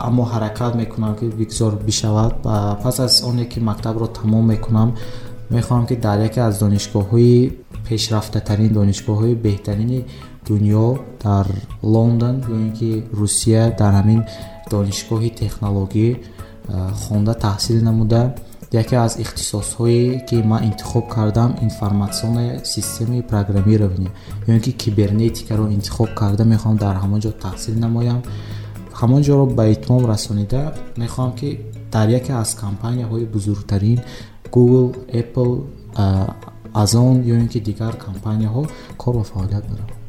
аммо 0.07 0.23
ҳаракат 0.33 0.73
мекунам 0.81 1.13
ки 1.19 1.25
бигзор 1.25 1.73
бишавад. 1.87 2.33
Пас 2.83 2.99
аз 2.99 3.23
оне 3.29 3.45
ки 3.51 3.59
мактабро 3.59 4.07
тамом 4.07 4.45
мекунам 4.53 4.89
мехоҳам 5.51 5.85
ки 5.89 5.95
дар 5.95 6.19
яке 6.27 6.39
аз 6.39 6.59
донишгоҳҳои 6.63 7.51
пешрафтатарин 7.87 8.71
донишгоҳҳои 8.79 9.35
беҳтарини 9.45 9.99
дунё 10.47 10.87
дар 11.25 11.47
лондон 11.93 12.35
ё 12.53 12.55
ин 12.65 12.71
ки 12.79 12.89
русия 13.19 13.63
дар 13.81 13.93
ҳамин 13.99 14.21
донишгоҳи 14.71 15.29
технологӣ 15.41 16.07
хонда 17.03 17.33
таҳсил 17.45 17.77
намуда. 17.89 18.23
Яке 18.81 18.95
аз 19.05 19.13
ихтисосҳое 19.23 20.25
ки 20.27 20.35
ман 20.51 20.61
интихоб 20.69 21.05
кардам 21.15 21.51
информатсионе 21.67 22.47
системаи 22.73 23.21
программирование 23.31 24.11
ё 24.47 24.51
ин 24.57 24.61
ки 24.65 24.71
кибернетикаро 24.81 25.65
интихоб 25.77 26.09
карда 26.19 26.43
мехоҳам 26.53 26.77
дар 26.85 26.95
ҳамон 27.03 27.19
ҷо 27.25 27.31
таҳсил 27.45 27.75
намоям. 27.85 28.21
Ҳамон 28.99 29.21
ҷоро 29.27 29.45
ба 29.57 29.63
итмом 29.75 30.03
расонида 30.13 30.61
мехоҳам 31.03 31.31
ки 31.39 31.49
дар 31.93 32.07
яке 32.19 32.31
аз 32.43 32.49
компанияҳои 32.63 33.25
бузургтарин 33.33 33.99
google 34.53 34.89
apple 35.21 35.55
азон 36.83 37.15
ё 37.33 37.35
ин 37.43 37.47
ки 37.53 37.59
дигар 37.69 37.93
компанияҳо 38.07 38.63
кор 39.01 39.13
ва 39.19 39.23
фаъолият 39.31 39.65
барам 39.71 40.02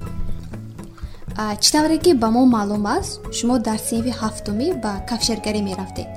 чӣ 1.62 1.70
тавре 1.74 1.98
ки 2.04 2.12
ба 2.22 2.28
мо 2.34 2.42
маълум 2.54 2.86
аст 2.96 3.12
шумо 3.36 3.54
дар 3.66 3.78
синфи 3.88 4.12
ҳафтумӣ 4.20 4.68
ба 4.84 4.92
кафшергарӣ 5.08 5.60
мерафтед. 5.68 6.10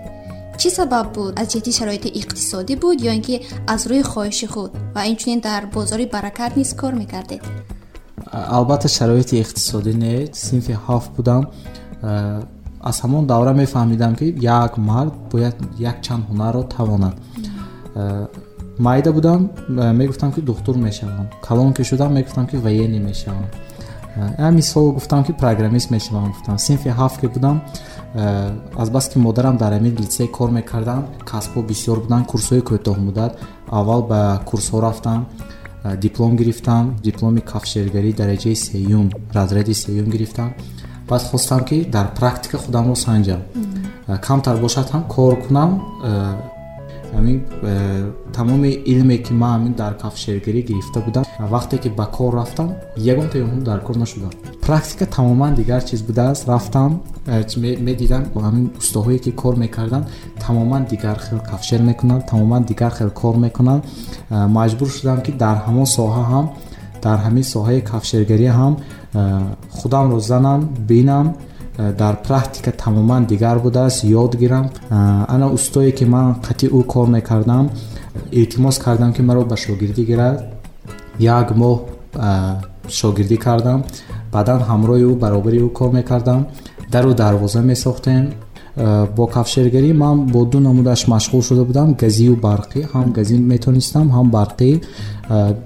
Чӣ 0.59 0.69
сабаб 0.77 1.07
буд? 1.15 1.33
Аз 1.41 1.47
ҷиҳати 1.51 1.71
шароити 1.79 2.09
иқтисодӣ 2.19 2.73
буд 2.83 2.97
ё 3.09 3.11
ин 3.17 3.23
ки 3.27 3.35
аз 3.73 3.81
рӯи 3.89 4.03
хоҳиши 4.11 4.47
худ? 4.53 4.71
Ва 4.95 5.01
инчунин 5.11 5.39
дар 5.47 5.61
бозори 5.75 6.05
баракат 6.15 6.51
низ 6.59 6.69
кор 6.79 6.93
мекардед 7.01 7.43
албатта 8.57 8.87
шароити 8.97 9.35
иқтисодӣ 9.43 9.93
не 10.03 10.13
синфи 10.45 10.73
ҳафт 10.85 11.09
будам. 11.17 11.41
Аз 12.89 12.97
ҳамон 13.03 13.23
давра 13.31 13.53
мефаҳмидам 13.61 14.13
ки 14.19 14.27
як 14.61 14.71
мард 14.89 15.13
бояд 15.31 15.55
якчанд 15.91 16.23
ҳунарро 16.29 16.63
тавонад. 16.75 17.15
Майда 18.85 19.11
будам 19.17 19.39
мегуфтам 20.01 20.31
ки 20.33 20.41
духтур 20.49 20.75
мешавам. 20.87 21.27
Калон 21.47 21.73
ки 21.73 21.83
шудам 21.89 22.11
мегуфтам 22.13 22.45
ки 22.49 22.55
военӣ 22.65 22.99
мешавам 23.09 23.47
я 24.37 24.49
мисол 24.49 24.91
гуфтам 24.91 25.23
ки 25.23 25.31
программист 25.31 25.89
мешавам 25.89 26.27
гуфтам. 26.31 26.57
Синфи 26.57 26.89
ҳафт 26.89 27.19
ки 27.21 27.27
будам 27.27 27.61
азбаски 28.75 29.17
модарам 29.17 29.57
дар 29.57 29.73
ҳамин 29.73 29.95
литсей 30.01 30.27
кор 30.27 30.49
мекардам 30.49 31.05
касбҳо 31.31 31.61
бисёр 31.71 31.97
буданд 31.99 32.25
курсҳои 32.31 32.61
кӯтоҳмуддат 32.69 33.31
аввал 33.79 34.01
ба 34.11 34.41
курсҳо 34.49 34.81
рафтам 34.81 35.25
диплом 36.03 36.35
гирифтам 36.35 36.95
дипломи 37.07 37.41
кафшергарӣ 37.51 38.11
дараҷаи 38.13 38.55
сеюм 38.55 39.09
разряди 39.33 39.73
сеюм 39.73 40.09
гирифтам. 40.09 40.53
Баъд 41.09 41.21
хостам 41.21 41.63
ки 41.63 41.85
дар 41.85 42.07
практика 42.19 42.57
худамро 42.57 42.95
санҷам. 42.95 43.41
Камтар 44.25 44.57
бошад 44.57 44.87
ҳам 44.93 45.03
кор 45.07 45.33
кунам 45.45 45.71
ҳамин 47.15 47.37
тамоми 48.37 48.71
илме 48.91 49.17
ки 49.25 49.33
ман 49.33 49.51
ҳамин 49.57 49.73
дар 49.81 49.93
кафшергарӣ 50.03 50.61
гирифта 50.69 50.99
будам. 51.07 51.23
Вақте 51.53 51.77
ки 51.83 51.89
ба 51.89 52.05
кор 52.17 52.33
рафтам 52.35 52.69
ягон 52.95 53.27
таём 53.33 53.63
дар 53.63 53.79
кор 53.81 53.95
нашудам 54.03 54.31
практика 54.67 55.05
тамоман 55.05 55.53
дигар 55.55 55.81
чиз 55.83 56.01
будааст. 56.01 56.47
Рафтам 56.47 56.91
медидам 57.87 58.23
ҳамин 58.47 58.65
устоҳое 58.81 59.19
ки 59.19 59.31
кор 59.31 59.55
мекарданд 59.55 60.05
тамоман 60.45 60.83
дигар 60.85 61.17
хел 61.19 61.39
кафшер 61.39 61.81
мекунанд 61.81 62.23
тамоман 62.31 62.63
дигар 62.63 62.91
хел 62.97 63.09
кор 63.09 63.35
мекунанд 63.35 63.83
маҷбур 64.29 64.89
шудам 64.97 65.21
ки 65.25 65.31
дар 65.31 65.57
ҳамон 65.65 65.85
соҳа 65.97 66.23
ҳам 66.31 66.45
дар 67.05 67.17
ҳамин 67.25 67.45
соҳаи 67.53 67.81
кафшергарӣ 67.91 68.47
ҳам 68.59 68.73
худамро 69.77 70.19
занам 70.19 70.61
бинам 70.89 71.25
дар 71.77 72.15
практика 72.27 72.71
тамоман 72.71 73.25
дигар 73.25 73.59
будааст 73.59 74.03
ёд 74.03 74.35
гирам. 74.35 74.69
Ана 74.89 75.47
устое 75.51 75.91
ки 75.91 76.05
ман 76.05 76.35
қатъи 76.41 76.67
ӯ 76.69 76.83
кор 76.83 77.07
мекардам 77.07 77.69
илтимос 78.31 78.77
кардам 78.79 79.13
ки 79.13 79.21
маро 79.21 79.45
ба 79.45 79.55
шогирдӣ 79.57 80.03
гирад. 80.05 80.43
Як 81.19 81.51
моҳ 81.51 81.79
шогирдӣ 82.89 83.37
кардам. 83.37 83.83
Баъдан 84.33 84.61
ҳамроҳи 84.69 85.05
ӯ 85.11 85.15
баробари 85.19 85.59
ӯ 85.59 85.69
кор 85.69 85.91
мекардам. 85.91 86.47
Дару 86.91 87.13
дарвоза 87.13 87.61
месохтем. 87.61 88.33
Бо 89.17 89.27
кафшергарӣ 89.27 89.93
ман 89.93 90.25
бо 90.33 90.45
ду 90.45 90.59
намудаш 90.59 91.07
машғул 91.07 91.41
шуда 91.41 91.63
будам. 91.63 91.93
Газию 91.93 92.35
барқӣ. 92.35 92.79
Ҳам 92.93 93.07
газӣ 93.17 93.35
метонистам 93.37 94.09
ҳам 94.15 94.27
барқӣ. 94.37 94.81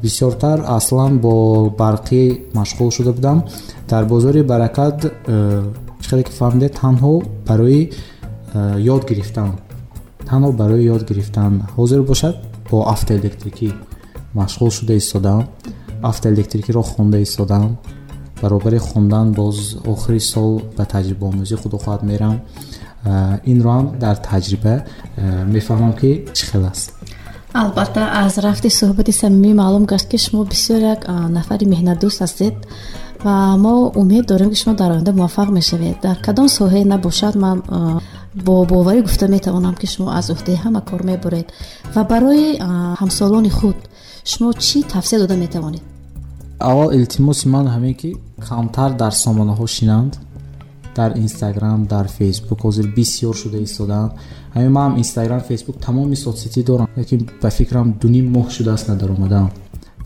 Бисёртар 0.03 0.57
аслан 0.77 1.19
бо 1.19 1.33
барқӣ 1.81 2.21
машғул 2.53 2.91
шуда 2.91 3.11
будам. 3.13 3.43
Дар 3.89 4.05
бозори 4.05 4.41
баракат 4.43 4.97
чиқаде 6.03 6.23
ки 6.27 6.33
фаҳмиде 6.39 6.69
танҳо 6.81 7.13
барои 7.49 7.81
ёд 8.95 9.03
гирифтан. 9.09 9.49
Танҳо 10.29 10.49
барои 10.61 10.83
ёд 10.95 11.03
гирифтан. 11.09 11.51
Ҳозир 11.77 12.01
бошад 12.11 12.35
бо 12.69 12.77
автоэлектрикӣ 12.95 13.69
машғул 14.39 14.69
шуда 14.77 14.93
истодам 15.01 15.41
автоэлектрикиро 16.11 16.81
хонда 16.81 17.17
истодам 17.21 17.77
баробари 18.41 18.77
хондан 18.77 19.33
боз 19.33 19.57
охири 19.85 20.19
сол 20.19 20.61
ба 20.77 20.83
таҷрибаомӯзӣ 20.93 21.55
худо 21.61 21.77
хоҳад 21.83 22.03
мерам. 22.11 22.35
Инро 23.51 23.69
ҳам 23.77 23.87
дар 24.03 24.15
таҷриба 24.29 24.75
мефаҳмам 25.55 25.93
ки 25.99 26.09
чӣ 26.37 26.43
хел 26.51 26.65
аст. 26.71 26.87
Албатта 27.53 28.03
аз 28.23 28.33
рафти 28.37 28.69
суҳбати 28.79 29.11
самимӣ 29.21 29.51
маълум 29.61 29.85
гашт 29.85 30.07
ки 30.11 30.17
шумо 30.25 30.41
бисёр 30.45 30.81
як 30.95 31.01
нафари 31.37 31.65
меҳнатдӯст 31.73 32.19
ҳастед 32.23 32.55
ва 33.23 33.57
мо 33.57 33.91
умед 33.95 34.25
дорем 34.27 34.49
ки 34.49 34.55
шумо 34.55 34.75
дар 34.75 34.91
оянда 34.91 35.11
муваффақ 35.13 35.49
мешавед. 35.51 35.97
Дар 36.01 36.17
кадом 36.25 36.47
соҳае 36.47 36.85
набошад 36.85 37.35
ман 37.35 37.61
бо 38.35 38.65
боварӣ 38.65 39.01
гуфта 39.01 39.27
метавонам 39.27 39.75
ки 39.75 39.87
шумо 39.87 40.09
аз 40.19 40.29
уҳдаи 40.29 40.57
ҳама 40.63 40.81
кор 40.89 41.03
мебуред. 41.03 41.47
Ва 41.95 42.03
барои 42.03 42.57
ҳамсолони 43.01 43.49
худ 43.49 43.77
шумо 44.25 44.53
чӣ 44.53 44.83
тавсия 44.93 45.19
дода 45.19 45.35
метавонед? 45.35 45.81
Аввал 46.59 46.91
илтимоси 46.91 47.47
ман 47.47 47.67
ҳамин 47.67 47.95
ки 48.01 48.09
камтар 48.47 48.91
дар 49.01 49.13
сомонаҳо 49.23 49.67
шинанд. 49.67 50.13
Дар 50.95 51.11
инстаграм 51.15 51.85
дар 51.85 52.07
фейсбук 52.07 52.59
ҳозир 52.65 52.87
бисёр 52.97 53.35
шуда 53.35 53.57
истодаанд. 53.57 54.11
Ҳамин 54.55 54.71
ман 54.77 54.91
ҳам 54.91 54.97
инстаграм 54.97 55.41
фейсбук 55.49 55.75
тамоми 55.85 56.15
соцсетӣ 56.15 56.63
дорам 56.63 56.87
лекин 56.97 57.29
ба 57.41 57.49
фикрам 57.49 57.87
дуним 58.01 58.25
моҳ 58.35 58.47
шудааст 58.55 58.87
надаромадаам 58.91 59.49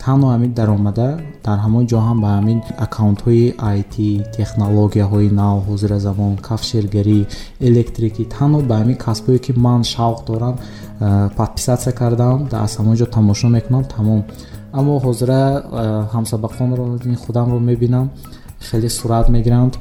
танҳо 0.04 0.26
ҳамин 0.34 0.52
даромада 0.60 1.08
дар 1.46 1.58
ҳамон 1.64 1.84
ҷо 1.90 1.98
ҳам 2.06 2.18
ба 2.24 2.30
ҳамин 2.38 2.58
аккаунтҳои 2.86 3.44
it 3.80 3.94
технологияҳои 4.38 5.28
нав 5.40 5.56
ҳозира 5.68 5.98
замон 6.06 6.32
кафшергарӣ 6.48 7.20
электрикӣ 7.68 8.22
танҳо 8.36 8.58
ба 8.70 8.74
ҳамин 8.80 8.96
касбое 9.06 9.38
ки 9.44 9.52
ман 9.66 9.80
шавқ 9.94 10.18
дорам 10.30 10.54
подписатсия 11.38 11.92
кардам 12.00 12.38
аз 12.64 12.72
ҳамон 12.78 12.94
ҷо 13.00 13.06
тамошо 13.16 13.46
мекунам 13.56 13.84
тамом. 13.94 14.20
Аммо 14.78 14.94
ҳозира 15.06 15.42
ҳамсабақонро 16.14 16.84
худамро 17.24 17.58
мебинам 17.70 18.06
хеле 18.68 18.88
сурат 18.98 19.26
мегиранд 19.36 19.74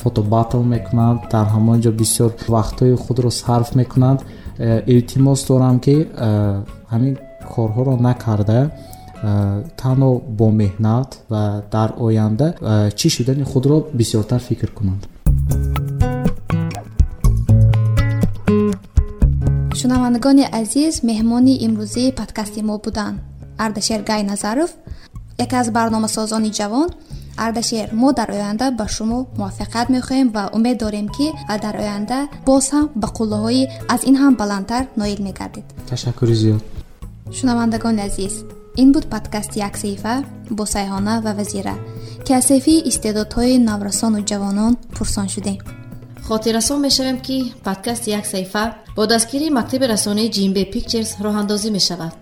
фотобатл 0.00 0.62
мекунанд 0.74 1.18
дар 1.32 1.46
ҳамон 1.54 1.78
ҷо 1.84 1.90
бисёр 2.00 2.30
вақтҳои 2.56 2.94
худро 3.04 3.30
сарф 3.42 3.68
мекунанд. 3.80 4.20
Илтимос 4.94 5.40
дорам 5.50 5.76
ки 5.84 5.96
ҳамин 6.92 7.14
корҳоро 7.54 7.94
накарда 8.08 8.60
танҳо 9.82 10.10
бо 10.38 10.46
меҳнат 10.62 11.10
ва 11.32 11.42
дар 11.74 11.90
оянда 12.06 12.48
чӣ 12.98 13.08
шудани 13.16 13.44
худро 13.50 13.76
бисёртар 13.98 14.40
фикр 14.48 14.70
кунанд. 14.78 15.02
Шунавандагони 19.78 20.44
азиз 20.60 20.94
меҳмони 21.10 21.54
имрӯзии 21.66 22.14
подкасти 22.20 22.60
мо 22.68 22.74
буданд 22.84 23.16
ардашер 23.64 24.00
гайназаров 24.10 24.70
яке 25.44 25.56
аз 25.62 25.68
барномасозони 25.76 26.50
ҷавон. 26.58 26.88
Ардашер 27.46 27.86
мо 28.00 28.08
дар 28.18 28.28
оянда 28.36 28.66
ба 28.78 28.86
шумо 28.96 29.18
муваффақият 29.38 29.88
мехоҳем 29.96 30.28
ва 30.36 30.44
умед 30.56 30.76
дорем 30.84 31.06
ки 31.16 31.26
дар 31.64 31.74
оянда 31.82 32.18
боз 32.48 32.64
ҳам 32.74 32.86
ба 33.02 33.08
қуллаҳои 33.16 33.62
аз 33.94 34.00
ин 34.10 34.16
ҳам 34.22 34.34
баландтар 34.40 34.82
ноил 35.00 35.20
мегардед. 35.28 35.66
Ташаккури 35.90 36.34
зиёд 36.42 36.62
шунавандагони 37.36 38.02
азиз 38.08 38.34
ин 38.82 38.88
буд 38.94 39.04
подкасти 39.14 39.58
як 39.68 39.74
саҳифа 39.82 40.14
бо 40.56 40.64
сайҳона 40.74 41.14
ва 41.24 41.32
вазира 41.38 41.76
ки 42.24 42.30
аз 42.38 42.44
саҳифаи 42.50 42.84
истеъдодҳои 42.90 43.62
наврасону 43.68 44.20
ҷавонон 44.30 44.72
пурсон 44.96 45.28
шудем 45.34 45.58
хотиррасон 46.28 46.78
мешавем 46.86 47.18
ки 47.26 47.36
подкасти 47.66 48.08
як 48.18 48.24
саҳифа 48.32 48.64
бо 48.96 49.02
дастгирии 49.12 49.56
мактаби 49.58 49.86
расонаи 49.94 50.32
ҷимбе 50.36 50.62
пикчерс 50.72 51.10
роҳандозӣ 51.24 51.70
мешавад. 51.78 52.12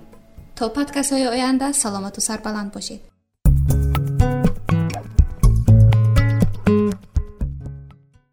То 0.58 0.64
подкастҳои 0.76 1.26
оянда 1.34 1.66
саломату 1.82 2.20
сарбаланд 2.28 2.70
бошед 2.76 3.00